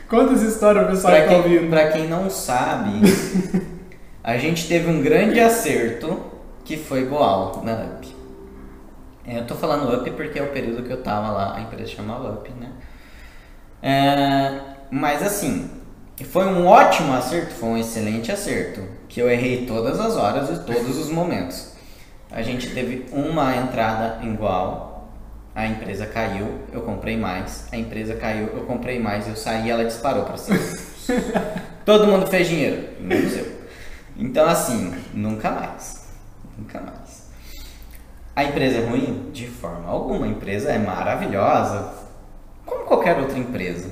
Quantas 0.08 0.41
histórias 0.41 0.86
o 0.86 0.91
pessoal 0.91 1.13
pra 1.13 1.28
tá 1.28 1.38
ouvindo? 1.38 1.69
Pra 1.69 1.91
quem 1.91 2.08
não 2.08 2.30
sabe, 2.30 3.02
a 4.23 4.38
gente 4.38 4.67
teve 4.67 4.89
um 4.89 5.02
grande 5.02 5.39
acerto 5.39 6.21
que 6.63 6.78
foi 6.78 7.06
Goal 7.06 7.63
na 7.63 7.73
UP. 7.73 8.15
É, 9.26 9.39
eu 9.39 9.45
tô 9.45 9.56
falando 9.56 9.93
UP 9.93 10.10
porque 10.12 10.39
é 10.39 10.43
o 10.43 10.52
período 10.52 10.84
que 10.84 10.91
eu 10.91 11.02
tava 11.02 11.32
lá, 11.32 11.56
a 11.56 11.62
empresa 11.62 11.91
chamava 11.91 12.30
UP, 12.30 12.50
né? 12.52 12.71
É, 13.82 14.60
mas 14.89 15.21
assim, 15.21 15.69
foi 16.23 16.45
um 16.45 16.65
ótimo 16.65 17.13
acerto, 17.13 17.53
foi 17.53 17.69
um 17.69 17.77
excelente 17.77 18.32
acerto, 18.32 18.82
que 19.08 19.21
eu 19.21 19.30
errei 19.30 19.65
todas 19.65 19.99
as 19.99 20.17
horas 20.17 20.49
e 20.49 20.63
todos 20.63 20.97
os 20.97 21.10
momentos. 21.10 21.73
A 22.32 22.41
gente 22.41 22.73
teve 22.73 23.06
uma 23.12 23.56
entrada 23.56 24.19
igual, 24.25 25.10
a 25.53 25.65
empresa 25.65 26.06
caiu, 26.06 26.60
eu 26.71 26.82
comprei 26.82 27.17
mais, 27.17 27.67
a 27.71 27.77
empresa 27.77 28.15
caiu, 28.15 28.47
eu 28.47 28.65
comprei 28.65 28.99
mais, 28.99 29.27
eu 29.27 29.36
saí, 29.36 29.69
ela 29.69 29.86
disparou 29.86 30.23
para 30.23 30.38
cima. 30.38 30.60
Todo 31.86 32.08
mundo 32.08 32.27
fez 32.27 32.47
dinheiro, 32.47 32.89
menos 32.99 33.36
eu. 33.36 33.58
Então, 34.17 34.47
assim, 34.47 34.93
nunca 35.13 35.51
mais. 35.51 36.08
Nunca 36.58 36.82
mais. 36.82 37.27
A 38.36 38.43
empresa 38.43 38.80
é 38.80 38.86
ruim? 38.86 39.32
De 39.32 39.47
forma 39.47 39.89
alguma. 39.89 40.25
A 40.25 40.30
empresa 40.30 40.71
é 40.71 40.77
maravilhosa, 40.77 41.93
como 42.65 42.86
qualquer 42.86 43.17
outra 43.17 43.38
empresa. 43.38 43.89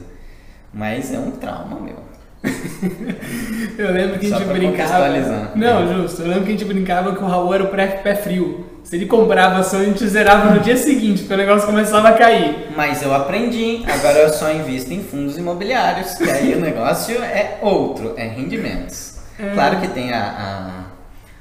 Mas 0.74 1.14
é 1.14 1.18
um 1.18 1.32
trauma 1.32 1.80
meu. 1.80 2.05
eu 3.78 3.92
lembro 3.92 4.20
que 4.20 4.32
a 4.32 4.38
gente 4.38 4.46
brincava. 4.46 5.10
Não, 5.56 6.04
justo. 6.04 6.22
Eu 6.22 6.28
lembro 6.28 6.44
que 6.44 6.50
a 6.50 6.52
gente 6.52 6.66
brincava 6.66 7.16
que 7.16 7.24
o 7.24 7.28
Raul 7.28 7.54
era 7.54 7.64
o 7.64 7.68
pré 7.68 7.88
pé 7.88 8.16
frio. 8.16 8.66
Se 8.84 8.96
ele 8.96 9.08
comprava 9.08 9.58
ação, 9.58 9.80
a 9.80 9.84
gente 9.84 10.08
zerava 10.08 10.52
no 10.52 10.60
dia 10.60 10.78
seguinte, 10.78 11.22
porque 11.22 11.34
o 11.34 11.38
negócio 11.38 11.66
começava 11.66 12.10
a 12.10 12.14
cair. 12.14 12.68
Mas 12.76 13.02
eu 13.02 13.12
aprendi, 13.16 13.84
agora 13.92 14.20
eu 14.20 14.30
só 14.30 14.52
invisto 14.52 14.94
em 14.94 15.02
fundos 15.02 15.40
imobiliários, 15.40 16.14
que 16.14 16.30
aí 16.30 16.54
o 16.54 16.62
negócio 16.62 17.18
é 17.24 17.58
outro, 17.64 18.14
é 18.16 18.28
rendimentos. 18.28 19.18
É. 19.40 19.54
Claro 19.56 19.82
que 19.82 19.88
tem 19.88 20.14
a, 20.14 20.86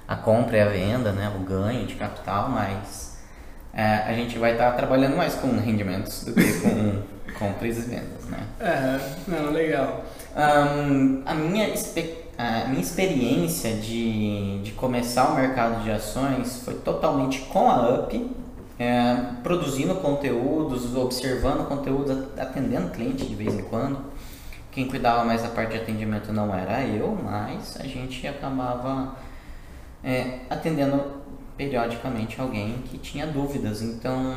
a, 0.08 0.14
a, 0.14 0.16
compra 0.16 0.56
e 0.56 0.60
a 0.62 0.68
venda, 0.68 1.12
né, 1.12 1.30
o 1.36 1.40
ganho 1.40 1.86
de 1.86 1.94
capital, 1.96 2.48
mas 2.48 3.18
é, 3.74 4.02
a 4.06 4.14
gente 4.14 4.38
vai 4.38 4.52
estar 4.52 4.70
tá 4.70 4.76
trabalhando 4.78 5.14
mais 5.14 5.34
com 5.34 5.48
rendimentos 5.58 6.24
do 6.24 6.32
que 6.32 6.60
com 6.60 7.02
compras 7.38 7.78
e 7.78 7.80
vendas, 7.82 8.24
né? 8.28 8.46
É, 8.60 9.00
não, 9.28 9.50
legal. 9.50 10.04
Um, 10.36 11.22
a 11.24 11.34
minha 11.34 11.72
a 12.36 12.66
minha 12.66 12.80
experiência 12.80 13.76
de, 13.76 14.60
de 14.62 14.72
começar 14.72 15.28
o 15.28 15.36
mercado 15.36 15.84
de 15.84 15.90
ações 15.90 16.62
foi 16.64 16.74
totalmente 16.74 17.42
com 17.42 17.70
a 17.70 17.88
UP, 17.90 18.30
é, 18.78 19.16
produzindo 19.42 19.94
conteúdos, 19.96 20.96
observando 20.96 21.68
conteúdos, 21.68 22.26
atendendo 22.36 22.90
cliente 22.90 23.24
de 23.24 23.34
vez 23.34 23.54
em 23.54 23.62
quando. 23.62 23.98
Quem 24.72 24.88
cuidava 24.88 25.24
mais 25.24 25.42
da 25.42 25.48
parte 25.48 25.70
de 25.70 25.76
atendimento 25.78 26.32
não 26.32 26.52
era 26.52 26.82
eu, 26.82 27.16
mas 27.22 27.76
a 27.78 27.84
gente 27.84 28.26
acabava 28.26 29.14
é, 30.02 30.40
atendendo 30.50 31.22
periodicamente 31.56 32.40
alguém 32.40 32.82
que 32.84 32.98
tinha 32.98 33.24
dúvidas. 33.28 33.80
Então, 33.80 34.34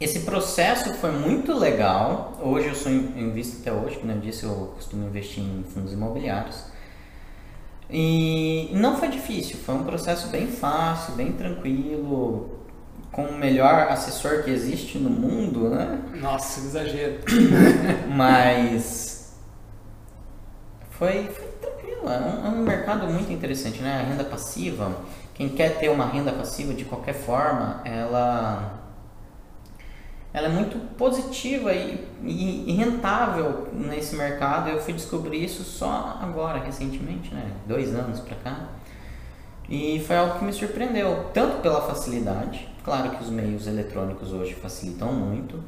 esse 0.00 0.20
processo 0.20 0.94
foi 0.94 1.12
muito 1.12 1.56
legal. 1.56 2.38
Hoje 2.42 2.68
eu 2.68 2.74
sou 2.74 2.90
invisto 2.90 3.60
até 3.60 3.72
hoje, 3.72 3.98
como 3.98 4.12
eu 4.12 4.18
disse, 4.18 4.44
eu 4.44 4.72
costumo 4.74 5.06
investir 5.06 5.42
em 5.42 5.62
fundos 5.62 5.92
imobiliários. 5.92 6.64
E 7.88 8.70
não 8.72 8.96
foi 8.96 9.08
difícil, 9.08 9.56
foi 9.56 9.74
um 9.74 9.84
processo 9.84 10.28
bem 10.28 10.48
fácil, 10.48 11.14
bem 11.14 11.32
tranquilo, 11.32 12.58
com 13.12 13.26
o 13.26 13.38
melhor 13.38 13.88
assessor 13.88 14.42
que 14.42 14.50
existe 14.50 14.98
no 14.98 15.10
mundo, 15.10 15.68
né? 15.68 16.00
Nossa, 16.20 16.60
exagero. 16.60 17.20
Mas 18.10 19.36
foi, 20.90 21.28
foi 21.28 21.46
tranquilo, 21.60 22.08
é 22.08 22.18
um, 22.18 22.46
é 22.46 22.48
um, 22.48 22.62
mercado 22.62 23.06
muito 23.06 23.32
interessante, 23.32 23.80
né? 23.80 24.00
A 24.00 24.10
renda 24.10 24.24
passiva, 24.24 24.96
quem 25.34 25.50
quer 25.50 25.78
ter 25.78 25.88
uma 25.88 26.06
renda 26.06 26.32
passiva 26.32 26.74
de 26.74 26.84
qualquer 26.84 27.14
forma, 27.14 27.80
ela 27.84 28.83
ela 30.34 30.48
é 30.48 30.50
muito 30.50 30.76
positiva 30.96 31.72
e, 31.72 32.04
e, 32.24 32.72
rentável 32.72 33.68
nesse 33.72 34.16
mercado. 34.16 34.68
Eu 34.68 34.80
fui 34.80 34.92
descobrir 34.92 35.44
isso 35.44 35.62
só 35.62 36.18
agora, 36.20 36.58
recentemente, 36.58 37.32
né? 37.32 37.52
Dois 37.68 37.94
anos 37.94 38.18
para 38.18 38.34
cá. 38.38 38.68
E 39.68 40.02
foi 40.04 40.16
algo 40.16 40.40
que 40.40 40.44
me 40.44 40.52
surpreendeu, 40.52 41.26
tanto 41.32 41.62
pela 41.62 41.80
facilidade, 41.82 42.68
claro 42.84 43.10
que 43.10 43.22
os 43.22 43.30
meios 43.30 43.66
eletrônicos 43.66 44.32
hoje 44.32 44.54
facilitam 44.54 45.12
muito, 45.12 45.62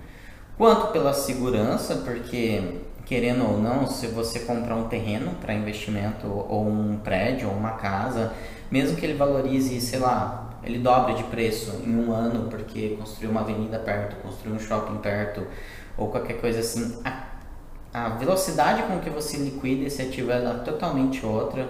quanto 0.58 0.88
pela 0.88 1.14
segurança, 1.14 1.94
porque 2.04 2.80
querendo 3.06 3.48
ou 3.48 3.58
não, 3.58 3.86
se 3.86 4.08
você 4.08 4.40
comprar 4.40 4.74
um 4.74 4.88
terreno 4.88 5.30
para 5.40 5.54
investimento 5.54 6.26
ou 6.26 6.66
um 6.66 6.98
prédio 6.98 7.48
ou 7.48 7.54
uma 7.54 7.72
casa, 7.72 8.32
mesmo 8.70 8.96
que 8.96 9.06
ele 9.06 9.14
valorize, 9.14 9.80
sei 9.80 10.00
lá, 10.00 10.45
ele 10.66 10.78
dobra 10.78 11.14
de 11.14 11.22
preço 11.24 11.80
em 11.84 11.96
um 11.96 12.12
ano 12.12 12.48
porque 12.50 12.96
construiu 12.98 13.30
uma 13.30 13.40
avenida 13.40 13.78
perto, 13.78 14.16
construiu 14.16 14.56
um 14.56 14.58
shopping 14.58 14.98
perto 14.98 15.46
ou 15.96 16.08
qualquer 16.08 16.40
coisa 16.40 16.60
assim, 16.60 17.00
a, 17.04 17.22
a 17.94 18.08
velocidade 18.10 18.82
com 18.82 18.98
que 18.98 19.08
você 19.08 19.36
liquida 19.38 19.86
esse 19.86 20.02
ativo 20.02 20.30
é 20.30 20.40
totalmente 20.64 21.24
outra. 21.24 21.68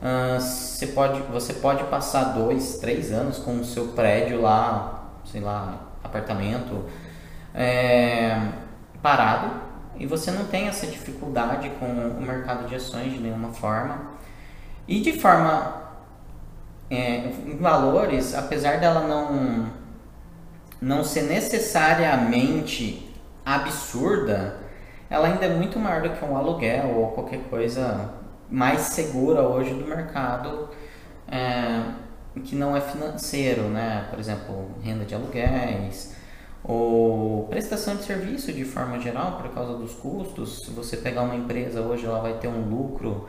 Uh, 0.00 0.38
você, 0.38 0.88
pode, 0.88 1.20
você 1.22 1.54
pode 1.54 1.82
passar 1.84 2.34
dois, 2.34 2.78
três 2.78 3.10
anos 3.10 3.38
com 3.38 3.58
o 3.60 3.64
seu 3.64 3.88
prédio 3.88 4.40
lá, 4.40 5.12
sei 5.24 5.40
lá, 5.40 5.80
apartamento, 6.02 6.84
é, 7.54 8.38
parado 9.02 9.50
e 9.96 10.06
você 10.06 10.30
não 10.30 10.44
tem 10.44 10.66
essa 10.66 10.86
dificuldade 10.86 11.70
com 11.78 11.86
o 11.86 12.20
mercado 12.20 12.68
de 12.68 12.74
ações 12.74 13.12
de 13.12 13.20
nenhuma 13.20 13.50
forma. 13.50 14.12
E 14.86 15.00
de 15.00 15.12
forma 15.12 15.83
é, 16.90 17.26
em 17.46 17.56
valores, 17.56 18.34
apesar 18.34 18.78
dela 18.78 19.06
não, 19.06 19.70
não 20.80 21.04
ser 21.04 21.22
necessariamente 21.22 23.10
absurda, 23.44 24.58
ela 25.08 25.28
ainda 25.28 25.46
é 25.46 25.54
muito 25.54 25.78
maior 25.78 26.02
do 26.02 26.10
que 26.10 26.24
um 26.24 26.36
aluguel 26.36 26.88
ou 26.96 27.12
qualquer 27.12 27.40
coisa 27.50 28.14
mais 28.50 28.80
segura 28.80 29.42
hoje 29.42 29.74
do 29.74 29.86
mercado 29.86 30.68
é, 31.28 31.82
que 32.42 32.54
não 32.54 32.76
é 32.76 32.80
financeiro, 32.80 33.62
né? 33.64 34.06
Por 34.10 34.18
exemplo, 34.18 34.70
renda 34.82 35.04
de 35.04 35.14
aluguéis 35.14 36.14
ou 36.62 37.46
prestação 37.48 37.96
de 37.96 38.04
serviço 38.04 38.52
de 38.52 38.64
forma 38.64 38.98
geral 38.98 39.36
por 39.36 39.52
causa 39.52 39.74
dos 39.74 39.94
custos. 39.94 40.62
Se 40.64 40.70
você 40.70 40.96
pegar 40.96 41.22
uma 41.22 41.34
empresa 41.34 41.80
hoje, 41.82 42.06
ela 42.06 42.20
vai 42.20 42.34
ter 42.34 42.48
um 42.48 42.68
lucro 42.68 43.28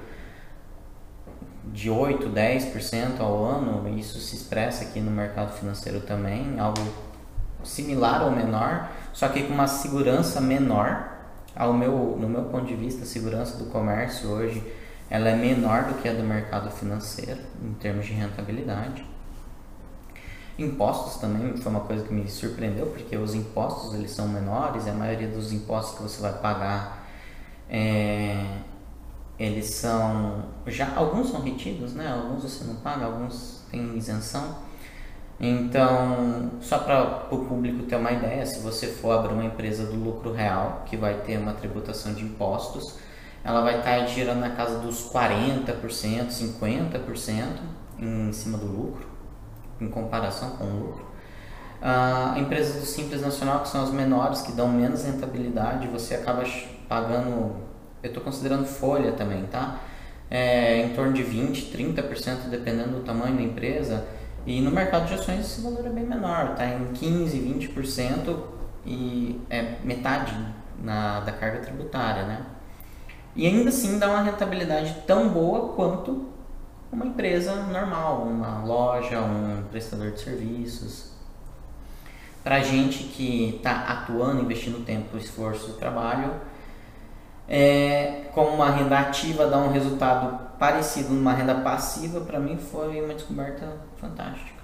de 1.73 1.89
8, 1.89 2.29
10% 2.29 3.19
ao 3.19 3.43
ano, 3.43 3.97
isso 3.97 4.19
se 4.19 4.35
expressa 4.35 4.83
aqui 4.85 4.99
no 4.99 5.11
mercado 5.11 5.53
financeiro 5.53 6.01
também, 6.01 6.59
algo 6.59 6.81
similar 7.63 8.23
ou 8.23 8.31
menor, 8.31 8.89
só 9.13 9.27
que 9.27 9.43
com 9.43 9.53
uma 9.53 9.67
segurança 9.67 10.39
menor. 10.39 11.13
Ao 11.55 11.73
meu, 11.73 12.17
no 12.19 12.27
meu 12.27 12.43
ponto 12.43 12.65
de 12.65 12.75
vista, 12.75 13.03
a 13.03 13.05
segurança 13.05 13.57
do 13.57 13.65
comércio 13.65 14.29
hoje 14.29 14.61
ela 15.09 15.29
é 15.29 15.35
menor 15.35 15.83
do 15.83 16.01
que 16.01 16.09
a 16.09 16.13
do 16.13 16.23
mercado 16.23 16.69
financeiro 16.71 17.39
em 17.63 17.73
termos 17.73 18.05
de 18.05 18.13
rentabilidade. 18.13 19.05
Impostos 20.57 21.19
também 21.19 21.55
foi 21.57 21.71
uma 21.71 21.81
coisa 21.81 22.03
que 22.05 22.13
me 22.13 22.29
surpreendeu, 22.29 22.87
porque 22.87 23.15
os 23.17 23.35
impostos 23.35 23.93
eles 23.93 24.11
são 24.11 24.27
menores, 24.27 24.87
a 24.87 24.93
maioria 24.93 25.27
dos 25.27 25.51
impostos 25.51 25.97
que 25.97 26.03
você 26.03 26.21
vai 26.21 26.33
pagar 26.33 27.05
é, 27.69 28.43
eles 29.37 29.67
são 29.75 30.45
já 30.67 30.95
alguns 30.95 31.29
são 31.29 31.41
retidos, 31.41 31.93
né? 31.93 32.11
Alguns 32.11 32.43
você 32.43 32.63
não 32.63 32.75
paga, 32.75 33.05
alguns 33.05 33.61
têm 33.69 33.97
isenção. 33.97 34.63
Então, 35.39 36.51
só 36.61 36.79
para 36.79 37.27
o 37.29 37.45
público 37.45 37.83
ter 37.83 37.97
uma 37.97 38.11
ideia, 38.11 38.45
se 38.45 38.59
você 38.61 38.87
for 38.87 39.11
abrir 39.11 39.33
uma 39.33 39.43
empresa 39.43 39.85
do 39.85 39.95
lucro 39.97 40.31
real, 40.31 40.83
que 40.85 40.95
vai 40.95 41.15
ter 41.21 41.37
uma 41.37 41.53
tributação 41.53 42.13
de 42.13 42.23
impostos, 42.23 42.97
ela 43.43 43.61
vai 43.61 43.79
estar 43.79 43.99
tá 43.99 44.05
girando 44.05 44.39
na 44.39 44.51
casa 44.51 44.79
dos 44.79 45.09
40%, 45.11 45.75
50% 46.29 47.43
em 47.99 48.31
cima 48.31 48.57
do 48.57 48.65
lucro, 48.65 49.05
em 49.81 49.89
comparação 49.89 50.51
com 50.51 50.63
o 50.63 50.79
lucro. 50.79 51.05
Uh, 51.81 52.39
empresas 52.39 52.81
do 52.81 52.85
Simples 52.85 53.21
Nacional, 53.21 53.59
que 53.59 53.67
são 53.67 53.83
as 53.83 53.91
menores, 53.91 54.41
que 54.41 54.53
dão 54.53 54.69
menos 54.69 55.03
rentabilidade, 55.03 55.87
você 55.87 56.15
acaba 56.15 56.43
pagando 56.87 57.64
eu 58.05 58.09
estou 58.09 58.23
considerando 58.23 58.65
folha 58.65 59.11
também, 59.11 59.43
tá? 59.45 59.79
É, 60.29 60.81
em 60.81 60.89
torno 60.89 61.13
de 61.13 61.23
20, 61.23 61.75
30%, 61.75 62.49
dependendo 62.49 62.99
do 62.99 62.99
tamanho 63.01 63.35
da 63.35 63.41
empresa. 63.41 64.05
E 64.45 64.61
no 64.61 64.71
mercado 64.71 65.07
de 65.07 65.13
ações 65.15 65.39
esse 65.39 65.61
valor 65.61 65.85
é 65.85 65.89
bem 65.89 66.05
menor, 66.05 66.55
tá 66.55 66.65
em 66.65 66.93
15, 66.93 67.37
20% 67.37 68.37
e 68.85 69.41
é 69.49 69.77
metade 69.83 70.35
na, 70.81 71.19
da 71.21 71.31
carga 71.31 71.59
tributária, 71.59 72.23
né? 72.23 72.45
E 73.35 73.45
ainda 73.45 73.69
assim 73.69 73.99
dá 73.99 74.07
uma 74.07 74.21
rentabilidade 74.21 74.95
tão 75.05 75.29
boa 75.29 75.73
quanto 75.73 76.29
uma 76.91 77.05
empresa 77.05 77.55
normal, 77.55 78.23
uma 78.23 78.63
loja, 78.63 79.19
um 79.19 79.63
prestador 79.69 80.11
de 80.11 80.21
serviços. 80.21 81.11
Para 82.43 82.59
gente 82.59 83.05
que 83.05 83.55
está 83.55 83.85
atuando, 83.85 84.41
investindo 84.41 84.85
tempo, 84.85 85.17
esforço 85.17 85.71
e 85.71 85.73
trabalho, 85.73 86.33
é, 87.47 88.23
como 88.33 88.49
uma 88.49 88.69
renda 88.69 88.99
ativa 88.99 89.45
dar 89.47 89.59
um 89.59 89.71
resultado 89.71 90.45
parecido 90.57 91.13
numa 91.13 91.33
renda 91.33 91.55
passiva, 91.55 92.21
para 92.21 92.39
mim 92.39 92.57
foi 92.57 93.01
uma 93.01 93.13
descoberta 93.13 93.67
fantástica. 93.97 94.55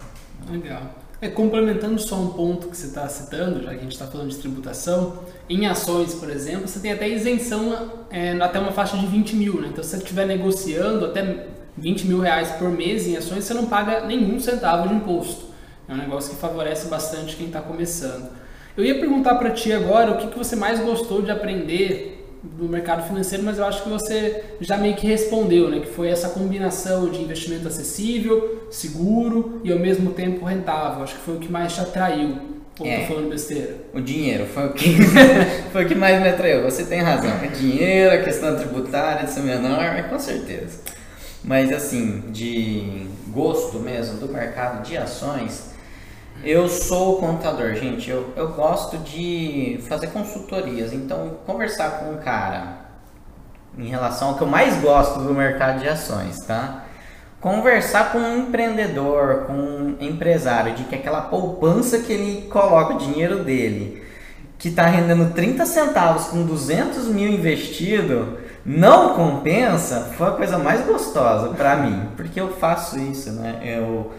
Legal. 0.50 0.82
É, 1.22 1.30
complementando 1.30 2.00
só 2.00 2.16
um 2.16 2.30
ponto 2.30 2.68
que 2.68 2.76
você 2.76 2.88
está 2.88 3.08
citando, 3.08 3.62
já 3.62 3.70
que 3.70 3.76
a 3.76 3.82
gente 3.84 3.92
está 3.92 4.08
falando 4.08 4.30
de 4.30 4.38
tributação, 4.38 5.20
em 5.48 5.68
ações, 5.68 6.16
por 6.16 6.32
exemplo, 6.32 6.68
você 6.68 6.80
tem 6.80 6.92
até 6.92 7.08
isenção 7.08 7.92
é, 8.10 8.32
até 8.42 8.58
uma 8.58 8.72
faixa 8.72 8.98
de 8.98 9.06
20 9.06 9.36
mil. 9.36 9.62
Né? 9.62 9.68
Então, 9.72 9.84
se 9.84 9.92
você 9.92 9.98
estiver 9.98 10.26
negociando 10.26 11.06
até 11.06 11.46
20 11.78 12.08
mil 12.08 12.20
reais 12.20 12.52
por 12.54 12.70
mês 12.70 13.06
em 13.06 13.18
ações, 13.18 13.44
você 13.44 13.54
não 13.54 13.68
paga 13.68 14.08
nenhum 14.08 14.40
centavo 14.40 14.90
de 14.90 14.96
imposto. 14.96 15.46
É 15.88 15.94
um 15.94 15.98
negócio 15.98 16.32
que 16.34 16.42
favorece 16.42 16.88
bastante 16.88 17.36
quem 17.36 17.48
está 17.48 17.62
começando. 17.62 18.32
Eu 18.76 18.84
ia 18.84 19.00
perguntar 19.00 19.36
para 19.36 19.52
ti 19.52 19.72
agora 19.72 20.12
o 20.12 20.18
que, 20.18 20.28
que 20.28 20.38
você 20.38 20.56
mais 20.56 20.80
gostou 20.80 21.22
de 21.22 21.30
aprender 21.30 22.21
do 22.44 22.68
mercado 22.68 23.08
financeiro, 23.08 23.44
mas 23.44 23.58
eu 23.58 23.66
acho 23.66 23.84
que 23.84 23.90
você 23.90 24.44
já 24.60 24.78
meio 24.78 24.96
que 24.96 25.06
respondeu, 25.06 25.70
né? 25.70 25.80
Que 25.80 25.88
foi 25.88 26.10
essa 26.10 26.30
combinação 26.30 27.10
de 27.10 27.22
investimento 27.22 27.68
acessível, 27.68 28.68
seguro 28.72 29.62
e 29.64 29.72
ao 29.72 29.78
mesmo 29.78 30.12
tempo 30.12 30.46
rentável. 30.46 31.04
Acho 31.04 31.16
que 31.16 31.22
foi 31.22 31.36
o 31.36 31.40
que 31.40 31.52
mais 31.52 31.74
te 31.74 31.82
atraiu. 31.82 32.52
Ou 32.80 32.88
é, 32.88 33.02
tô 33.02 33.14
falando 33.14 33.30
besteira? 33.30 33.76
O 33.94 34.02
dinheiro 34.02 34.46
foi 34.48 34.66
o 34.68 34.74
que, 34.74 34.96
foi 35.72 35.86
o 35.86 35.88
que 35.88 35.94
mais 35.94 36.20
me 36.20 36.30
atraiu. 36.30 36.64
Você 36.64 36.84
tem 36.86 37.00
razão. 37.00 37.32
O 37.44 37.48
dinheiro, 37.50 38.16
a 38.16 38.24
questão 38.24 38.56
tributária 38.56 39.26
de 39.26 39.32
ser 39.32 39.42
menor, 39.42 40.10
com 40.10 40.18
certeza. 40.18 40.80
Mas 41.44 41.72
assim, 41.72 42.24
de 42.30 43.08
gosto 43.30 43.80
mesmo 43.80 44.20
do 44.20 44.32
mercado 44.32 44.84
de 44.84 44.98
ações, 44.98 45.71
eu 46.44 46.68
sou 46.68 47.18
contador, 47.18 47.74
gente. 47.76 48.10
Eu, 48.10 48.34
eu 48.36 48.50
gosto 48.50 48.98
de 48.98 49.80
fazer 49.88 50.08
consultorias. 50.08 50.94
Então, 50.94 51.38
conversar 51.46 52.00
com 52.00 52.12
um 52.12 52.18
cara 52.18 52.80
em 53.78 53.88
relação 53.88 54.30
ao 54.30 54.36
que 54.36 54.42
eu 54.42 54.48
mais 54.48 54.82
gosto 54.82 55.20
do 55.20 55.34
mercado 55.34 55.80
de 55.80 55.88
ações, 55.88 56.38
tá? 56.40 56.86
Conversar 57.40 58.12
com 58.12 58.20
um 58.20 58.38
empreendedor, 58.40 59.46
com 59.48 59.54
um 59.54 59.98
empresário, 60.00 60.76
de 60.76 60.84
que 60.84 60.96
aquela 60.96 61.22
poupança 61.22 62.00
que 62.00 62.12
ele 62.12 62.48
coloca 62.50 62.94
o 62.94 62.98
dinheiro 62.98 63.44
dele, 63.44 64.04
que 64.60 64.68
está 64.68 64.86
rendendo 64.86 65.34
30 65.34 65.66
centavos 65.66 66.26
com 66.28 66.46
200 66.46 67.08
mil 67.08 67.32
investido, 67.32 68.38
não 68.64 69.16
compensa, 69.16 70.12
foi 70.18 70.28
a 70.28 70.32
coisa 70.32 70.58
mais 70.58 70.86
gostosa 70.86 71.50
para 71.56 71.78
mim, 71.78 72.10
porque 72.16 72.40
eu 72.40 72.54
faço 72.54 73.00
isso, 73.00 73.32
né? 73.32 73.60
Eu 73.64 74.12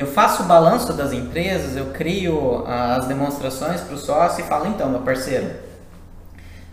eu 0.00 0.06
faço 0.06 0.42
o 0.42 0.46
balanço 0.46 0.92
das 0.92 1.12
empresas, 1.12 1.76
eu 1.76 1.86
crio 1.86 2.64
as 2.66 3.06
demonstrações 3.06 3.80
para 3.80 3.94
o 3.94 3.98
sócio 3.98 4.44
e 4.44 4.48
falo, 4.48 4.66
então, 4.66 4.90
meu 4.90 5.00
parceiro, 5.00 5.50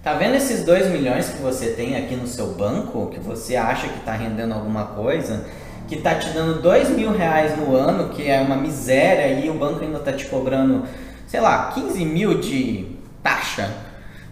tá 0.03 0.13
vendo 0.13 0.35
esses 0.35 0.65
2 0.65 0.87
milhões 0.87 1.29
que 1.29 1.41
você 1.41 1.67
tem 1.67 1.95
aqui 1.95 2.15
no 2.15 2.25
seu 2.25 2.47
banco, 2.53 3.07
que 3.07 3.19
você 3.19 3.55
acha 3.55 3.87
que 3.87 3.99
está 3.99 4.13
rendendo 4.13 4.53
alguma 4.53 4.85
coisa, 4.85 5.45
que 5.87 5.95
está 5.95 6.15
te 6.15 6.29
dando 6.29 6.61
2 6.61 6.89
mil 6.89 7.11
reais 7.11 7.55
no 7.57 7.75
ano, 7.75 8.09
que 8.09 8.27
é 8.27 8.41
uma 8.41 8.55
miséria, 8.55 9.39
e 9.39 9.49
o 9.49 9.53
banco 9.53 9.83
ainda 9.83 9.99
está 9.99 10.13
te 10.13 10.25
cobrando, 10.25 10.83
sei 11.27 11.41
lá, 11.41 11.71
15 11.73 12.03
mil 12.05 12.39
de 12.39 12.95
taxa. 13.21 13.69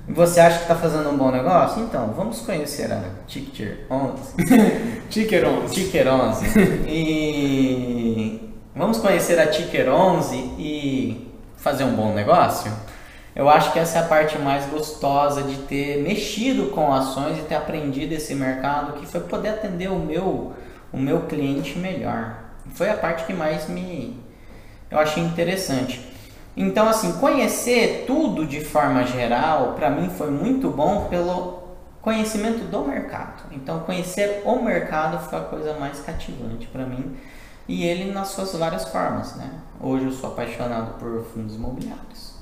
Você 0.08 0.39
acha 0.39 0.58
que 0.58 0.63
está 0.63 0.75
fazendo 0.75 1.08
um 1.12 1.17
bom 1.17 1.30
negócio? 1.30 1.84
Então, 1.84 2.12
vamos 2.17 2.39
conhecer 2.39 2.91
a 2.91 3.04
Ticker 3.28 3.86
11. 3.91 4.34
Ticker 5.12 5.47
11. 5.47 5.75
Ticker 5.75 6.08
11. 6.08 6.45
e 6.88 8.48
Vamos 8.79 8.99
conhecer 8.99 9.37
a 9.37 9.45
Ticker 9.45 9.89
11 9.89 10.37
e 10.57 11.29
fazer 11.57 11.83
um 11.83 11.97
bom 11.97 12.13
negócio? 12.13 12.71
Eu 13.35 13.49
acho 13.49 13.73
que 13.73 13.79
essa 13.79 13.97
é 13.97 14.01
a 14.01 14.05
parte 14.05 14.37
mais 14.37 14.67
gostosa 14.67 15.43
de 15.43 15.57
ter 15.63 16.01
mexido 16.01 16.67
com 16.67 16.93
ações 16.93 17.37
e 17.37 17.41
ter 17.41 17.55
aprendido 17.55 18.13
esse 18.13 18.33
mercado, 18.33 18.93
que 18.93 19.05
foi 19.05 19.19
poder 19.19 19.49
atender 19.49 19.91
o 19.91 19.99
meu, 19.99 20.53
o 20.93 20.97
meu 20.97 21.23
cliente 21.23 21.77
melhor. 21.77 22.37
Foi 22.73 22.89
a 22.89 22.95
parte 22.95 23.25
que 23.25 23.33
mais 23.33 23.67
me 23.67 24.17
eu 24.89 24.97
achei 24.97 25.21
interessante. 25.21 25.99
Então, 26.55 26.87
assim, 26.87 27.11
conhecer 27.19 28.05
tudo 28.07 28.45
de 28.45 28.61
forma 28.61 29.03
geral, 29.03 29.73
para 29.73 29.89
mim 29.89 30.09
foi 30.09 30.31
muito 30.31 30.69
bom 30.69 31.09
pelo 31.09 31.63
conhecimento 32.01 32.63
do 32.63 32.85
mercado. 32.85 33.43
Então, 33.51 33.81
conhecer 33.81 34.41
o 34.45 34.55
mercado 34.63 35.19
foi 35.29 35.37
a 35.37 35.41
coisa 35.41 35.73
mais 35.73 35.99
cativante 35.99 36.65
para 36.67 36.85
mim 36.85 37.17
e 37.69 37.84
ele 37.86 38.12
nas 38.12 38.29
suas 38.29 38.51
várias 38.53 38.89
formas, 38.89 39.36
né? 39.36 39.47
Hoje 39.79 40.05
eu 40.05 40.12
sou 40.12 40.32
apaixonado 40.32 40.97
por 40.97 41.23
fundos 41.32 41.55
imobiliários. 41.55 42.34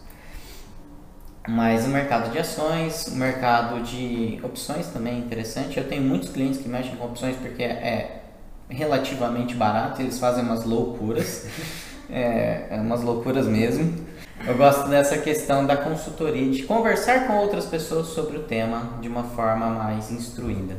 Mas 1.46 1.86
o 1.86 1.90
mercado 1.90 2.32
de 2.32 2.40
ações, 2.40 3.08
o 3.08 3.16
mercado 3.16 3.84
de 3.84 4.40
opções 4.42 4.88
também 4.88 5.16
é 5.16 5.18
interessante. 5.18 5.78
Eu 5.78 5.88
tenho 5.88 6.02
muitos 6.02 6.30
clientes 6.30 6.62
que 6.62 6.70
mexem 6.70 6.96
com 6.96 7.06
opções 7.06 7.36
porque 7.36 7.62
é 7.62 8.24
relativamente 8.70 9.54
barato, 9.54 10.02
eles 10.02 10.18
fazem 10.18 10.44
umas 10.44 10.64
loucuras, 10.64 11.46
é, 12.10 12.68
é 12.70 12.80
umas 12.80 13.02
loucuras 13.02 13.48
mesmo. 13.48 14.08
Eu 14.46 14.56
gosto 14.56 14.88
dessa 14.88 15.18
questão 15.18 15.66
da 15.66 15.76
consultoria, 15.76 16.50
de 16.50 16.64
conversar 16.64 17.28
com 17.28 17.34
outras 17.34 17.66
pessoas 17.66 18.08
sobre 18.08 18.38
o 18.38 18.44
tema 18.44 18.98
de 19.02 19.10
uma 19.10 19.24
forma 19.24 19.68
mais 19.68 20.10
instruída. 20.10 20.76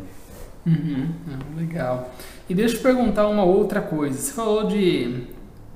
Uhum, 0.67 1.09
legal. 1.57 2.11
E 2.49 2.55
deixa 2.55 2.77
eu 2.77 2.81
perguntar 2.81 3.27
uma 3.29 3.45
outra 3.45 3.81
coisa. 3.81 4.19
Você 4.19 4.33
falou 4.33 4.67
de 4.67 5.27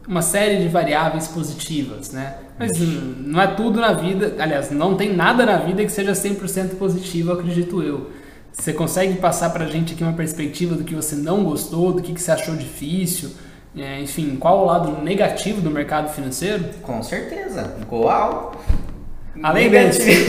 uma 0.09 0.23
série 0.23 0.63
de 0.63 0.69
variáveis 0.69 1.29
positivas, 1.29 2.13
né? 2.13 2.37
Mas 2.59 2.71
não 2.79 3.41
é 3.41 3.47
tudo 3.49 3.81
na 3.81 3.93
vida, 3.93 4.35
aliás, 4.39 4.71
não 4.71 4.97
tem 4.97 5.15
nada 5.15 5.45
na 5.45 5.59
vida 5.59 5.85
que 5.85 5.91
seja 5.91 6.13
100% 6.13 6.77
positivo, 6.77 7.33
acredito 7.33 7.83
eu. 7.83 8.11
Você 8.53 8.73
consegue 8.73 9.15
passar 9.15 9.51
pra 9.51 9.67
gente 9.67 9.95
aqui 9.95 10.03
uma 10.03 10.13
perspectiva 10.13 10.75
do 10.75 10.85
que 10.85 10.95
você 10.95 11.15
não 11.15 11.45
gostou, 11.45 11.93
do 11.93 12.03
que, 12.03 12.13
que 12.13 12.21
você 12.21 12.31
achou 12.31 12.55
difícil? 12.57 13.31
É, 13.77 14.01
enfim, 14.01 14.37
qual 14.37 14.63
o 14.63 14.67
lado 14.67 15.03
negativo 15.03 15.61
do 15.61 15.71
mercado 15.71 16.13
financeiro? 16.13 16.65
Com 16.83 17.03
certeza, 17.03 17.77
igual. 17.81 18.55
Além 19.43 19.71
desse. 19.71 20.27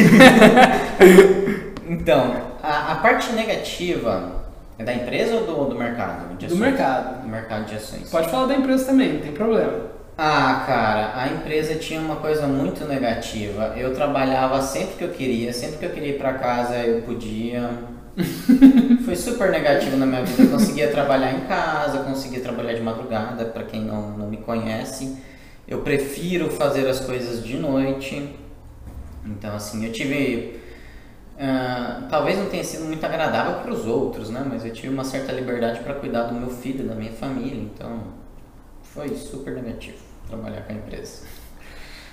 então, 1.90 2.36
a, 2.62 2.94
a 2.94 2.96
parte 2.96 3.34
negativa 3.34 4.43
é 4.78 4.84
da 4.84 4.94
empresa 4.94 5.36
ou 5.36 5.46
do, 5.46 5.70
do 5.70 5.76
mercado? 5.76 6.36
do 6.36 6.56
mercado. 6.56 7.22
Do 7.22 7.28
mercado 7.28 7.66
de 7.66 7.76
ações. 7.76 8.10
Pode 8.10 8.30
falar 8.30 8.48
da 8.48 8.56
empresa 8.56 8.86
também, 8.86 9.14
não 9.14 9.22
tem 9.22 9.32
problema. 9.32 9.94
Ah, 10.18 10.64
cara, 10.68 11.14
a 11.16 11.28
empresa 11.28 11.76
tinha 11.76 12.00
uma 12.00 12.18
coisa 12.18 12.46
muito 12.46 12.86
negativa. 12.86 13.74
Eu 13.76 13.94
trabalhava 13.94 14.62
sempre 14.62 14.96
que 14.96 15.04
eu 15.04 15.10
queria, 15.10 15.52
sempre 15.52 15.78
que 15.78 15.86
eu 15.86 15.90
queria 15.90 16.10
ir 16.10 16.18
para 16.18 16.34
casa 16.34 16.76
eu 16.78 17.02
podia. 17.02 17.70
Foi 19.06 19.16
super 19.16 19.50
negativo 19.50 19.98
na 19.98 20.06
minha 20.06 20.24
vida. 20.24 20.44
Eu 20.44 20.50
conseguia 20.50 20.90
trabalhar 20.90 21.34
em 21.34 21.42
casa, 21.42 22.04
conseguia 22.04 22.42
trabalhar 22.42 22.74
de 22.74 22.82
madrugada, 22.82 23.46
para 23.46 23.64
quem 23.64 23.82
não, 23.82 24.12
não 24.12 24.30
me 24.30 24.38
conhece. 24.38 25.18
Eu 25.68 25.80
prefiro 25.80 26.52
fazer 26.52 26.88
as 26.88 27.00
coisas 27.00 27.44
de 27.44 27.58
noite. 27.58 28.36
Então, 29.26 29.56
assim, 29.56 29.84
eu 29.86 29.92
tive 29.92 30.62
Uh, 31.34 32.08
talvez 32.10 32.38
não 32.38 32.48
tenha 32.48 32.64
sido 32.64 32.86
muito 32.86 33.04
agradável 33.04 33.62
para 33.62 33.72
os 33.72 33.86
outros, 33.88 34.30
né? 34.30 34.46
Mas 34.48 34.64
eu 34.64 34.72
tive 34.72 34.90
uma 34.90 35.04
certa 35.04 35.32
liberdade 35.32 35.80
para 35.80 35.96
cuidar 35.96 36.24
do 36.24 36.36
meu 36.36 36.50
filho, 36.50 36.88
da 36.88 36.94
minha 36.94 37.12
família, 37.12 37.60
então 37.60 38.04
foi 38.84 39.10
super 39.16 39.54
negativo 39.54 39.98
trabalhar 40.28 40.62
com 40.62 40.74
a 40.74 40.76
empresa. 40.76 41.26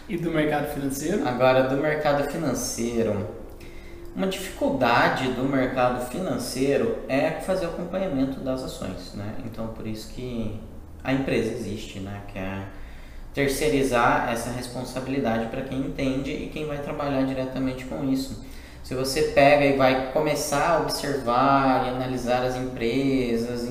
E 0.09 0.17
do 0.17 0.31
mercado 0.31 0.73
financeiro? 0.73 1.29
Agora, 1.29 1.65
do 1.65 1.77
mercado 1.77 2.31
financeiro, 2.31 3.29
uma 4.17 4.27
dificuldade 4.27 5.29
do 5.33 5.45
mercado 5.45 6.05
financeiro 6.11 6.99
é 7.09 7.31
fazer 7.31 7.67
o 7.67 7.69
acompanhamento 7.69 8.41
das 8.41 8.63
ações, 8.65 9.15
né? 9.15 9.35
Então, 9.45 9.69
por 9.69 9.87
isso 9.87 10.13
que 10.13 10.59
a 11.05 11.13
empresa 11.13 11.53
existe, 11.53 12.01
né? 12.01 12.23
Que 12.27 12.39
é 12.39 12.65
terceirizar 13.33 14.31
essa 14.33 14.51
responsabilidade 14.51 15.47
para 15.47 15.63
quem 15.63 15.79
entende 15.79 16.33
e 16.33 16.51
quem 16.53 16.67
vai 16.67 16.79
trabalhar 16.79 17.23
diretamente 17.23 17.85
com 17.85 18.05
isso. 18.11 18.45
Se 18.83 18.95
você 18.95 19.23
pega 19.35 19.65
e 19.65 19.77
vai 19.77 20.11
começar 20.13 20.77
a 20.77 20.81
observar 20.81 21.87
e 21.87 21.91
analisar 21.91 22.43
as 22.43 22.57
empresas, 22.57 23.71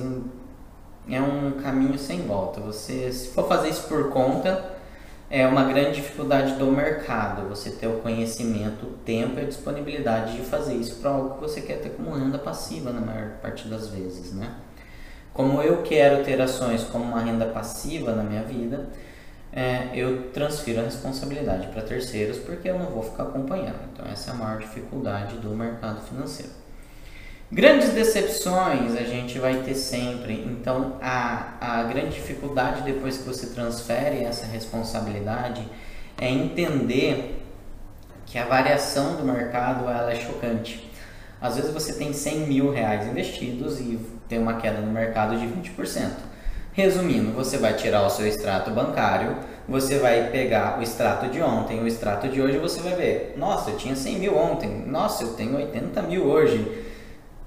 é 1.08 1.20
um 1.20 1.52
caminho 1.62 1.98
sem 1.98 2.22
volta. 2.22 2.60
Você, 2.60 3.12
se 3.12 3.28
for 3.28 3.46
fazer 3.48 3.68
isso 3.68 3.88
por 3.88 4.10
conta, 4.10 4.76
é 5.28 5.46
uma 5.46 5.64
grande 5.64 5.96
dificuldade 5.96 6.54
do 6.54 6.66
mercado. 6.66 7.48
Você 7.48 7.70
ter 7.70 7.86
o 7.88 7.98
conhecimento, 7.98 8.86
o 8.86 8.92
tempo 9.04 9.38
e 9.38 9.42
a 9.42 9.46
disponibilidade 9.46 10.36
de 10.36 10.42
fazer 10.42 10.74
isso 10.74 10.96
para 10.96 11.10
algo 11.10 11.34
que 11.34 11.40
você 11.40 11.60
quer 11.60 11.80
ter 11.80 11.90
como 11.90 12.12
renda 12.12 12.38
passiva 12.38 12.92
na 12.92 13.00
maior 13.00 13.30
parte 13.42 13.68
das 13.68 13.88
vezes, 13.88 14.32
né? 14.32 14.54
Como 15.32 15.62
eu 15.62 15.82
quero 15.82 16.24
ter 16.24 16.40
ações 16.40 16.82
como 16.84 17.04
uma 17.04 17.20
renda 17.20 17.46
passiva 17.46 18.12
na 18.12 18.22
minha 18.22 18.42
vida, 18.42 18.88
é, 19.52 19.90
eu 19.94 20.30
transfiro 20.30 20.80
a 20.80 20.84
responsabilidade 20.84 21.68
para 21.68 21.82
terceiros 21.82 22.38
porque 22.38 22.68
eu 22.68 22.78
não 22.78 22.86
vou 22.86 23.02
ficar 23.02 23.24
acompanhando. 23.24 23.80
Então, 23.92 24.06
essa 24.06 24.30
é 24.30 24.34
a 24.34 24.36
maior 24.36 24.58
dificuldade 24.58 25.36
do 25.36 25.50
mercado 25.50 26.00
financeiro. 26.02 26.52
Grandes 27.52 27.90
decepções 27.90 28.94
a 28.96 29.02
gente 29.02 29.38
vai 29.40 29.62
ter 29.62 29.74
sempre. 29.74 30.34
Então, 30.34 30.96
a, 31.02 31.54
a 31.60 31.82
grande 31.82 32.14
dificuldade 32.14 32.82
depois 32.82 33.18
que 33.18 33.24
você 33.24 33.48
transfere 33.48 34.22
essa 34.22 34.46
responsabilidade 34.46 35.66
é 36.20 36.28
entender 36.30 37.42
que 38.24 38.38
a 38.38 38.44
variação 38.44 39.16
do 39.16 39.24
mercado 39.24 39.88
ela 39.88 40.12
é 40.12 40.14
chocante. 40.14 40.88
Às 41.40 41.56
vezes 41.56 41.72
você 41.72 41.94
tem 41.94 42.12
100 42.12 42.38
mil 42.46 42.70
reais 42.70 43.08
investidos 43.08 43.80
e 43.80 43.98
tem 44.28 44.38
uma 44.38 44.60
queda 44.60 44.80
no 44.80 44.92
mercado 44.92 45.36
de 45.36 45.46
20%. 45.46 46.29
Resumindo, 46.72 47.32
você 47.32 47.58
vai 47.58 47.74
tirar 47.74 48.06
o 48.06 48.10
seu 48.10 48.26
extrato 48.26 48.70
bancário, 48.70 49.36
você 49.68 49.98
vai 49.98 50.30
pegar 50.30 50.78
o 50.78 50.82
extrato 50.82 51.28
de 51.28 51.42
ontem, 51.42 51.80
o 51.80 51.86
extrato 51.86 52.28
de 52.28 52.40
hoje, 52.40 52.58
você 52.58 52.80
vai 52.80 52.94
ver, 52.94 53.34
nossa, 53.36 53.70
eu 53.70 53.76
tinha 53.76 53.96
100 53.96 54.18
mil 54.20 54.36
ontem, 54.36 54.84
nossa, 54.86 55.24
eu 55.24 55.34
tenho 55.34 55.56
80 55.56 56.02
mil 56.02 56.24
hoje. 56.26 56.86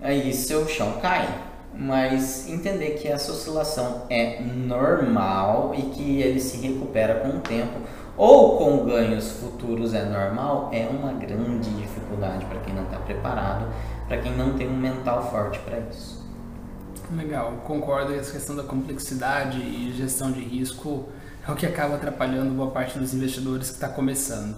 Aí 0.02 0.34
seu 0.34 0.68
chão 0.68 1.00
cai. 1.02 1.28
Mas 1.76 2.48
entender 2.50 2.92
que 2.92 3.08
essa 3.08 3.32
oscilação 3.32 4.04
é 4.08 4.40
normal 4.42 5.74
e 5.76 5.82
que 5.84 6.22
ele 6.22 6.40
se 6.40 6.58
recupera 6.58 7.16
com 7.16 7.30
o 7.30 7.40
tempo 7.40 7.80
ou 8.16 8.58
com 8.58 8.86
ganhos 8.86 9.32
futuros 9.32 9.94
é 9.94 10.06
normal, 10.06 10.70
é 10.72 10.86
uma 10.86 11.14
grande 11.14 11.72
dificuldade 11.72 12.46
para 12.46 12.60
quem 12.60 12.76
não 12.76 12.84
está 12.84 12.98
preparado, 12.98 13.66
para 14.08 14.18
quem 14.18 14.34
não 14.34 14.54
tem 14.54 14.70
um 14.70 14.78
mental 14.78 15.32
forte 15.32 15.58
para 15.60 15.80
isso. 15.80 16.23
Legal, 17.16 17.62
concordo 17.66 18.14
que 18.14 18.20
essa 18.20 18.32
questão 18.32 18.56
da 18.56 18.64
complexidade 18.64 19.60
e 19.60 19.94
gestão 19.96 20.32
de 20.32 20.42
risco 20.42 21.10
é 21.48 21.52
o 21.52 21.56
que 21.56 21.66
acaba 21.66 21.96
atrapalhando 21.96 22.54
boa 22.54 22.72
parte 22.72 22.98
dos 22.98 23.14
investidores 23.14 23.70
que 23.70 23.76
está 23.76 23.88
começando. 23.88 24.56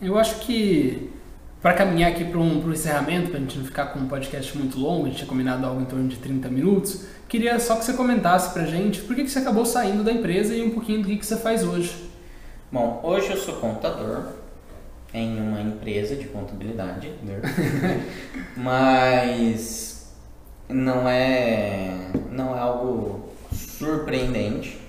Eu 0.00 0.18
acho 0.18 0.40
que 0.40 1.12
para 1.60 1.74
caminhar 1.74 2.12
aqui 2.12 2.24
para 2.24 2.38
um, 2.38 2.64
um 2.64 2.72
encerramento, 2.72 3.28
para 3.28 3.38
a 3.38 3.40
gente 3.40 3.58
não 3.58 3.64
ficar 3.64 3.86
com 3.86 3.98
um 3.98 4.08
podcast 4.08 4.56
muito 4.56 4.78
longo, 4.78 5.04
a 5.04 5.08
gente 5.08 5.18
tinha 5.18 5.28
combinado 5.28 5.66
algo 5.66 5.80
em 5.80 5.84
torno 5.84 6.08
de 6.08 6.16
30 6.16 6.48
minutos, 6.48 7.04
queria 7.28 7.58
só 7.60 7.76
que 7.76 7.84
você 7.84 7.92
comentasse 7.92 8.52
para 8.52 8.62
a 8.62 8.66
gente 8.66 9.02
por 9.02 9.14
que, 9.14 9.24
que 9.24 9.30
você 9.30 9.40
acabou 9.40 9.66
saindo 9.66 10.02
da 10.02 10.12
empresa 10.12 10.54
e 10.54 10.62
um 10.62 10.70
pouquinho 10.70 11.02
do 11.02 11.08
que, 11.08 11.16
que 11.16 11.26
você 11.26 11.36
faz 11.36 11.62
hoje. 11.62 12.08
Bom, 12.72 13.00
hoje 13.02 13.30
eu 13.30 13.36
sou 13.36 13.56
contador 13.56 14.28
em 15.12 15.40
uma 15.40 15.60
empresa 15.60 16.16
de 16.16 16.26
contabilidade, 16.26 17.10
né? 17.22 17.40
mas 18.56 19.85
não 20.68 21.08
é, 21.08 22.10
não 22.30 22.56
é 22.56 22.58
algo 22.58 23.30
surpreendente. 23.52 24.80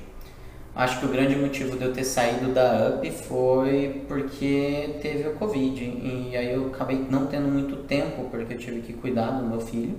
Acho 0.75 0.99
que 0.99 1.05
o 1.07 1.09
grande 1.09 1.35
motivo 1.35 1.75
de 1.75 1.85
eu 1.85 1.93
ter 1.93 2.03
saído 2.03 2.53
da 2.53 2.89
UP 2.89 3.11
foi 3.11 4.05
porque 4.07 4.99
teve 5.01 5.27
o 5.27 5.33
Covid. 5.33 5.83
E 5.83 6.37
aí 6.37 6.53
eu 6.53 6.67
acabei 6.67 7.03
não 7.09 7.25
tendo 7.25 7.47
muito 7.47 7.77
tempo, 7.83 8.29
porque 8.29 8.53
eu 8.53 8.57
tive 8.57 8.81
que 8.81 8.93
cuidar 8.93 9.31
do 9.31 9.45
meu 9.45 9.59
filho. 9.59 9.97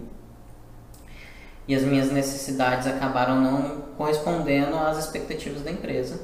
E 1.66 1.74
as 1.74 1.82
minhas 1.82 2.10
necessidades 2.10 2.86
acabaram 2.86 3.40
não 3.40 3.62
correspondendo 3.96 4.76
às 4.76 4.98
expectativas 4.98 5.62
da 5.62 5.70
empresa. 5.70 6.20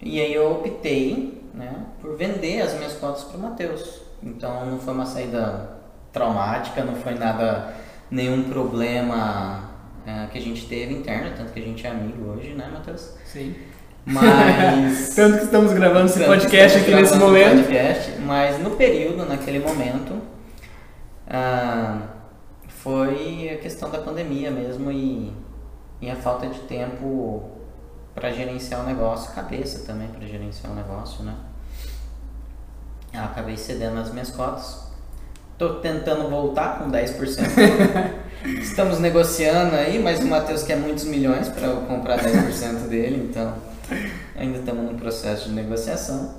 E 0.00 0.20
aí 0.20 0.34
eu 0.34 0.52
optei 0.52 1.42
né, 1.54 1.86
por 2.00 2.16
vender 2.16 2.60
as 2.60 2.74
minhas 2.74 2.92
cotas 2.94 3.24
para 3.24 3.38
o 3.38 3.40
Matheus. 3.40 4.02
Então 4.22 4.66
não 4.66 4.78
foi 4.78 4.92
uma 4.94 5.06
saída 5.06 5.78
traumática, 6.12 6.84
não 6.84 6.94
foi 6.94 7.14
nada, 7.14 7.74
nenhum 8.12 8.44
problema 8.44 9.70
é, 10.06 10.26
que 10.26 10.38
a 10.38 10.40
gente 10.40 10.66
teve 10.66 10.92
interno, 10.92 11.34
tanto 11.34 11.52
que 11.52 11.58
a 11.58 11.62
gente 11.62 11.84
é 11.86 11.90
amigo 11.90 12.30
hoje, 12.30 12.50
né, 12.50 12.68
Matheus? 12.70 13.14
Sim. 13.24 13.56
Mas. 14.04 15.14
tanto 15.16 15.38
que 15.38 15.44
estamos 15.44 15.72
gravando 15.72 16.06
esse 16.06 16.22
podcast 16.22 16.78
aqui 16.78 16.94
nesse 16.94 17.16
momento. 17.16 17.64
Podcast, 17.64 18.12
mas 18.20 18.58
no 18.60 18.72
período, 18.72 19.24
naquele 19.24 19.60
momento, 19.60 20.20
ah, 21.26 22.02
foi 22.68 23.48
a 23.48 23.56
questão 23.58 23.90
da 23.90 23.98
pandemia 23.98 24.50
mesmo 24.50 24.92
e, 24.92 25.32
e 26.00 26.10
a 26.10 26.16
falta 26.16 26.48
de 26.48 26.58
tempo 26.60 27.50
para 28.14 28.30
gerenciar 28.30 28.82
o 28.82 28.84
negócio, 28.84 29.32
cabeça 29.34 29.86
também 29.86 30.08
para 30.08 30.26
gerenciar 30.26 30.70
o 30.70 30.76
negócio, 30.76 31.24
né? 31.24 31.34
Eu 33.14 33.22
acabei 33.22 33.56
cedendo 33.56 33.98
as 33.98 34.12
minhas 34.12 34.30
cotas. 34.30 34.91
Tô 35.62 35.74
tentando 35.74 36.28
voltar 36.28 36.80
com 36.80 36.90
10%. 36.90 37.20
Estamos 38.60 38.98
negociando 38.98 39.76
aí, 39.76 39.96
mas 39.96 40.18
o 40.18 40.26
Matheus 40.26 40.64
quer 40.64 40.76
muitos 40.76 41.04
milhões 41.04 41.48
para 41.48 41.68
eu 41.68 41.76
comprar 41.82 42.18
10% 42.18 42.88
dele, 42.88 43.28
então 43.30 43.54
ainda 44.34 44.58
estamos 44.58 44.90
no 44.90 44.98
processo 44.98 45.48
de 45.48 45.54
negociação. 45.54 46.34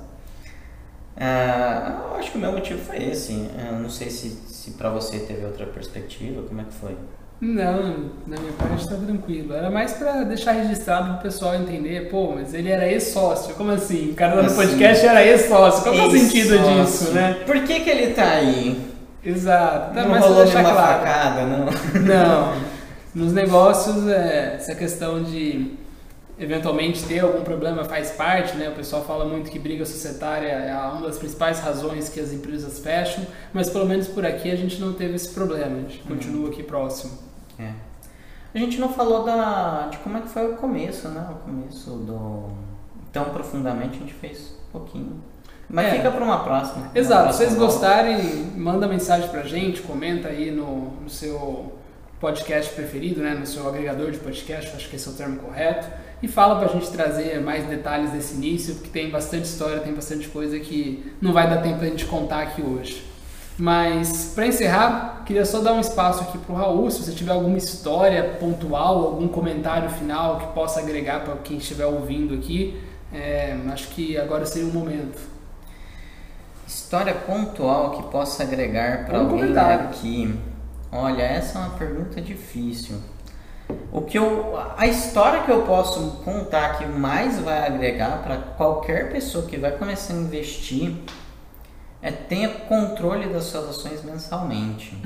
Ah, 1.16 2.02
eu 2.10 2.16
acho 2.16 2.32
que 2.32 2.36
o 2.36 2.40
meu 2.42 2.52
motivo 2.52 2.78
foi 2.84 3.02
esse. 3.02 3.48
Eu 3.66 3.78
não 3.78 3.88
sei 3.88 4.10
se, 4.10 4.28
se 4.46 4.72
para 4.72 4.90
você 4.90 5.20
teve 5.20 5.46
outra 5.46 5.64
perspectiva, 5.64 6.42
como 6.42 6.60
é 6.60 6.64
que 6.64 6.74
foi? 6.74 6.94
Não, 7.40 8.10
na 8.26 8.38
minha 8.38 8.52
parte 8.58 8.82
está 8.82 8.96
tranquilo. 8.96 9.54
Era 9.54 9.70
mais 9.70 9.94
para 9.94 10.24
deixar 10.24 10.52
registrado 10.52 11.12
para 11.12 11.18
o 11.20 11.22
pessoal 11.22 11.54
entender, 11.54 12.10
pô, 12.10 12.32
mas 12.34 12.52
ele 12.52 12.68
era 12.68 12.86
ex-sócio. 12.86 13.54
Como 13.54 13.70
assim? 13.70 14.10
O 14.10 14.14
cara 14.14 14.34
do 14.34 14.46
assim, 14.48 14.56
podcast 14.56 15.06
era 15.06 15.24
ex-sócio. 15.24 15.82
Qual 15.82 15.94
é 15.94 16.02
o 16.02 16.10
sentido 16.10 16.58
disso, 16.58 17.12
né? 17.12 17.42
Por 17.46 17.62
que, 17.62 17.80
que 17.80 17.88
ele 17.88 18.10
está 18.10 18.30
aí? 18.30 18.93
Exato. 19.24 19.94
Não 19.94 20.08
mas 20.08 20.24
rolou 20.24 20.44
nenhuma 20.44 20.72
claro. 20.72 20.98
facada, 20.98 21.46
não? 21.46 21.64
Não. 22.02 22.74
Nos 23.14 23.32
negócios, 23.32 24.06
é, 24.08 24.56
essa 24.56 24.74
questão 24.74 25.22
de 25.22 25.76
eventualmente 26.38 27.04
ter 27.04 27.20
algum 27.20 27.42
problema 27.42 27.84
faz 27.84 28.10
parte, 28.10 28.56
né? 28.56 28.68
O 28.68 28.72
pessoal 28.72 29.04
fala 29.04 29.24
muito 29.24 29.50
que 29.50 29.58
briga 29.58 29.86
societária 29.86 30.48
é 30.48 30.74
uma 30.74 31.06
das 31.06 31.16
principais 31.16 31.60
razões 31.60 32.08
que 32.08 32.18
as 32.18 32.32
empresas 32.32 32.80
fecham, 32.80 33.24
mas 33.52 33.70
pelo 33.70 33.86
menos 33.86 34.08
por 34.08 34.26
aqui 34.26 34.50
a 34.50 34.56
gente 34.56 34.80
não 34.80 34.92
teve 34.92 35.14
esse 35.14 35.28
problema, 35.28 35.76
a 35.76 35.80
gente 35.80 36.00
uhum. 36.00 36.08
continua 36.08 36.48
aqui 36.48 36.62
próximo. 36.62 37.12
É. 37.58 37.70
A 38.54 38.58
gente 38.58 38.78
não 38.78 38.88
falou 38.88 39.24
da, 39.24 39.88
de 39.90 39.98
como 39.98 40.16
é 40.18 40.20
que 40.20 40.28
foi 40.28 40.52
o 40.52 40.56
começo, 40.56 41.08
né? 41.08 41.26
O 41.30 41.34
começo 41.44 41.90
do... 41.90 42.48
Tão 43.12 43.26
profundamente 43.26 43.96
a 43.96 44.00
gente 44.00 44.14
fez 44.14 44.56
um 44.68 44.72
pouquinho. 44.72 45.22
Mas 45.68 45.86
é. 45.86 45.96
fica 45.96 46.10
para 46.10 46.24
uma 46.24 46.40
próxima. 46.40 46.90
Exato. 46.94 47.32
Se 47.32 47.38
vocês 47.38 47.54
gostarem, 47.54 48.20
manda 48.56 48.86
mensagem 48.86 49.28
pra 49.28 49.42
gente, 49.42 49.82
comenta 49.82 50.28
aí 50.28 50.50
no, 50.50 50.90
no 51.02 51.08
seu 51.08 51.72
podcast 52.20 52.72
preferido, 52.74 53.20
né? 53.20 53.34
No 53.34 53.46
seu 53.46 53.68
agregador 53.68 54.10
de 54.10 54.18
podcast, 54.18 54.74
acho 54.74 54.88
que 54.88 54.96
esse 54.96 55.08
é 55.08 55.12
o 55.12 55.14
termo 55.14 55.36
correto. 55.36 55.86
E 56.22 56.28
fala 56.28 56.56
pra 56.56 56.68
gente 56.68 56.90
trazer 56.90 57.40
mais 57.40 57.66
detalhes 57.66 58.10
desse 58.10 58.34
início, 58.34 58.76
porque 58.76 58.88
tem 58.88 59.10
bastante 59.10 59.44
história, 59.44 59.80
tem 59.80 59.92
bastante 59.92 60.28
coisa 60.28 60.58
que 60.58 61.12
não 61.20 61.32
vai 61.32 61.48
dar 61.48 61.58
tempo 61.58 61.78
pra 61.78 61.88
gente 61.88 62.06
contar 62.06 62.42
aqui 62.42 62.62
hoje. 62.62 63.04
Mas 63.58 64.32
para 64.34 64.46
encerrar, 64.46 65.22
queria 65.26 65.44
só 65.44 65.60
dar 65.60 65.74
um 65.74 65.80
espaço 65.80 66.22
aqui 66.22 66.38
para 66.38 66.52
o 66.52 66.56
Raul, 66.56 66.90
se 66.90 67.02
você 67.02 67.12
tiver 67.12 67.32
alguma 67.32 67.56
história 67.56 68.36
pontual, 68.40 69.04
algum 69.04 69.28
comentário 69.28 69.88
final 69.90 70.38
que 70.38 70.46
possa 70.48 70.80
agregar 70.80 71.20
para 71.24 71.36
quem 71.36 71.58
estiver 71.58 71.86
ouvindo 71.86 72.34
aqui, 72.34 72.80
é, 73.12 73.56
acho 73.72 73.88
que 73.88 74.16
agora 74.16 74.44
seria 74.44 74.68
o 74.68 74.72
momento. 74.72 75.33
História 76.66 77.14
pontual 77.14 77.90
que 77.92 78.02
possa 78.04 78.42
agregar 78.42 79.04
para 79.04 79.18
alguém 79.18 79.56
aqui. 79.56 80.38
Olha, 80.90 81.22
essa 81.22 81.58
é 81.58 81.62
uma 81.62 81.76
pergunta 81.76 82.20
difícil. 82.20 82.96
O 83.90 84.02
que 84.02 84.18
eu, 84.18 84.58
a 84.76 84.86
história 84.86 85.42
que 85.42 85.50
eu 85.50 85.62
posso 85.62 86.22
contar 86.24 86.78
que 86.78 86.86
mais 86.86 87.38
vai 87.38 87.66
agregar 87.66 88.22
para 88.22 88.36
qualquer 88.36 89.12
pessoa 89.12 89.46
que 89.46 89.56
vai 89.56 89.72
começar 89.72 90.14
a 90.14 90.16
investir 90.16 90.96
é 92.02 92.10
tenha 92.10 92.48
controle 92.48 93.28
das 93.28 93.44
suas 93.44 93.70
ações 93.70 94.02
mensalmente. 94.04 94.96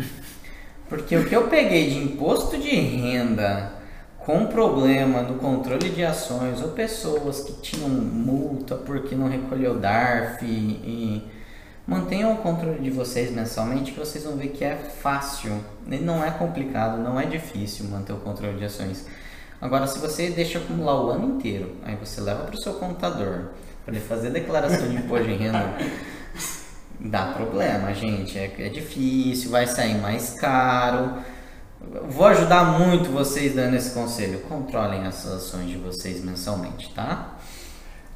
Porque 0.88 1.16
o 1.16 1.29
que 1.29 1.37
eu 1.37 1.49
peguei 1.49 1.90
de 1.90 1.99
imposto 1.99 2.59
de 2.59 2.75
renda 2.75 3.73
com 4.18 4.47
problema 4.47 5.23
no 5.23 5.35
controle 5.38 5.90
de 5.90 6.05
ações 6.05 6.61
ou 6.61 6.68
pessoas 6.71 7.40
que 7.40 7.53
tinham 7.61 7.88
multa 7.88 8.75
porque 8.75 9.14
não 9.14 9.29
recolheu 9.29 9.79
DARF 9.79 10.44
e, 10.44 10.49
e 10.49 11.38
mantenham 11.88 12.35
o 12.35 12.37
controle 12.37 12.81
de 12.81 12.90
vocês 12.90 13.31
mensalmente 13.31 13.92
que 13.92 13.98
vocês 13.98 14.22
vão 14.22 14.37
ver 14.37 14.48
que 14.48 14.62
é 14.62 14.77
fácil, 14.77 15.59
não 15.87 16.22
é 16.22 16.31
complicado, 16.31 16.98
não 16.98 17.18
é 17.18 17.24
difícil 17.24 17.87
manter 17.87 18.12
o 18.12 18.18
controle 18.18 18.59
de 18.59 18.66
ações. 18.66 19.07
Agora, 19.59 19.87
se 19.87 19.98
você 19.98 20.29
deixa 20.29 20.59
acumular 20.59 21.03
o 21.03 21.09
ano 21.09 21.37
inteiro, 21.37 21.74
aí 21.83 21.96
você 21.96 22.20
leva 22.20 22.44
para 22.44 22.55
o 22.55 22.61
seu 22.61 22.74
contador 22.74 23.46
para 23.87 23.94
ele 23.96 24.05
fazer 24.05 24.29
declaração 24.29 24.87
de 24.87 24.96
imposto 24.96 25.29
de 25.29 25.33
renda, 25.33 25.79
dá 27.01 27.33
problema, 27.33 27.94
gente. 27.94 28.38
É, 28.38 28.55
é 28.59 28.68
difícil, 28.68 29.51
vai 29.51 29.66
sair 29.66 29.96
mais 29.96 30.35
caro. 30.35 31.14
Vou 32.11 32.27
ajudar 32.27 32.79
muito 32.79 33.11
vocês 33.11 33.55
dando 33.55 33.74
esse 33.74 33.94
conselho. 33.94 34.40
Controlem 34.40 35.07
as 35.07 35.27
ações 35.27 35.70
de 35.70 35.79
vocês 35.79 36.22
mensalmente, 36.22 36.92
tá? 36.92 37.38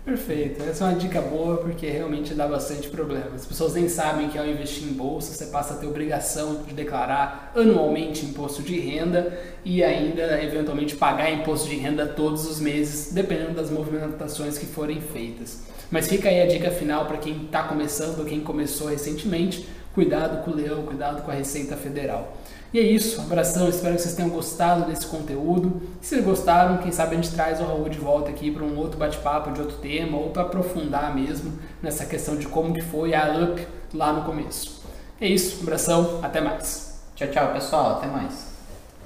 Perfeito, 0.04 0.60
essa 0.64 0.84
é 0.84 0.88
uma 0.88 0.98
dica 0.98 1.20
boa 1.20 1.58
porque 1.58 1.86
realmente 1.86 2.34
dá 2.34 2.48
bastante 2.48 2.88
problema. 2.88 3.36
As 3.36 3.46
pessoas 3.46 3.74
nem 3.74 3.88
sabem 3.88 4.28
que 4.28 4.36
ao 4.36 4.44
investir 4.44 4.82
em 4.82 4.92
bolsa 4.92 5.32
você 5.32 5.46
passa 5.46 5.74
a 5.74 5.76
ter 5.76 5.86
obrigação 5.86 6.64
de 6.66 6.74
declarar 6.74 7.52
anualmente 7.54 8.26
imposto 8.26 8.62
de 8.62 8.80
renda 8.80 9.38
e 9.64 9.82
ainda 9.84 10.42
eventualmente 10.42 10.96
pagar 10.96 11.30
imposto 11.30 11.68
de 11.68 11.76
renda 11.76 12.04
todos 12.04 12.50
os 12.50 12.58
meses, 12.58 13.12
dependendo 13.12 13.52
das 13.52 13.70
movimentações 13.70 14.58
que 14.58 14.66
forem 14.66 15.00
feitas. 15.00 15.62
Mas 15.88 16.08
fica 16.08 16.28
aí 16.28 16.42
a 16.42 16.46
dica 16.46 16.72
final 16.72 17.06
para 17.06 17.18
quem 17.18 17.44
está 17.44 17.62
começando 17.62 18.26
quem 18.26 18.40
começou 18.40 18.88
recentemente: 18.88 19.68
cuidado 19.94 20.42
com 20.44 20.50
o 20.50 20.56
leão, 20.56 20.82
cuidado 20.82 21.22
com 21.22 21.30
a 21.30 21.34
Receita 21.34 21.76
Federal. 21.76 22.36
E 22.72 22.78
é 22.78 22.82
isso, 22.82 23.20
abração, 23.20 23.68
espero 23.68 23.96
que 23.96 24.00
vocês 24.00 24.14
tenham 24.14 24.30
gostado 24.30 24.86
desse 24.86 25.06
conteúdo. 25.06 25.82
Se 26.00 26.18
gostaram, 26.22 26.78
quem 26.78 26.90
sabe 26.90 27.12
a 27.12 27.20
gente 27.20 27.30
traz 27.34 27.60
o 27.60 27.64
Raul 27.64 27.86
de 27.90 27.98
volta 27.98 28.30
aqui 28.30 28.50
para 28.50 28.64
um 28.64 28.78
outro 28.78 28.98
bate-papo 28.98 29.52
de 29.52 29.60
outro 29.60 29.76
tema 29.76 30.16
ou 30.16 30.30
para 30.30 30.42
aprofundar 30.42 31.14
mesmo 31.14 31.52
nessa 31.82 32.06
questão 32.06 32.34
de 32.34 32.46
como 32.46 32.72
que 32.72 32.80
foi 32.80 33.14
a 33.14 33.30
UP 33.34 33.66
lá 33.92 34.14
no 34.14 34.24
começo. 34.24 34.80
É 35.20 35.26
isso, 35.28 35.60
abração, 35.62 36.20
até 36.22 36.40
mais. 36.40 37.02
Tchau, 37.14 37.28
tchau, 37.28 37.52
pessoal, 37.52 37.96
até 37.98 38.06
mais. 38.06 38.51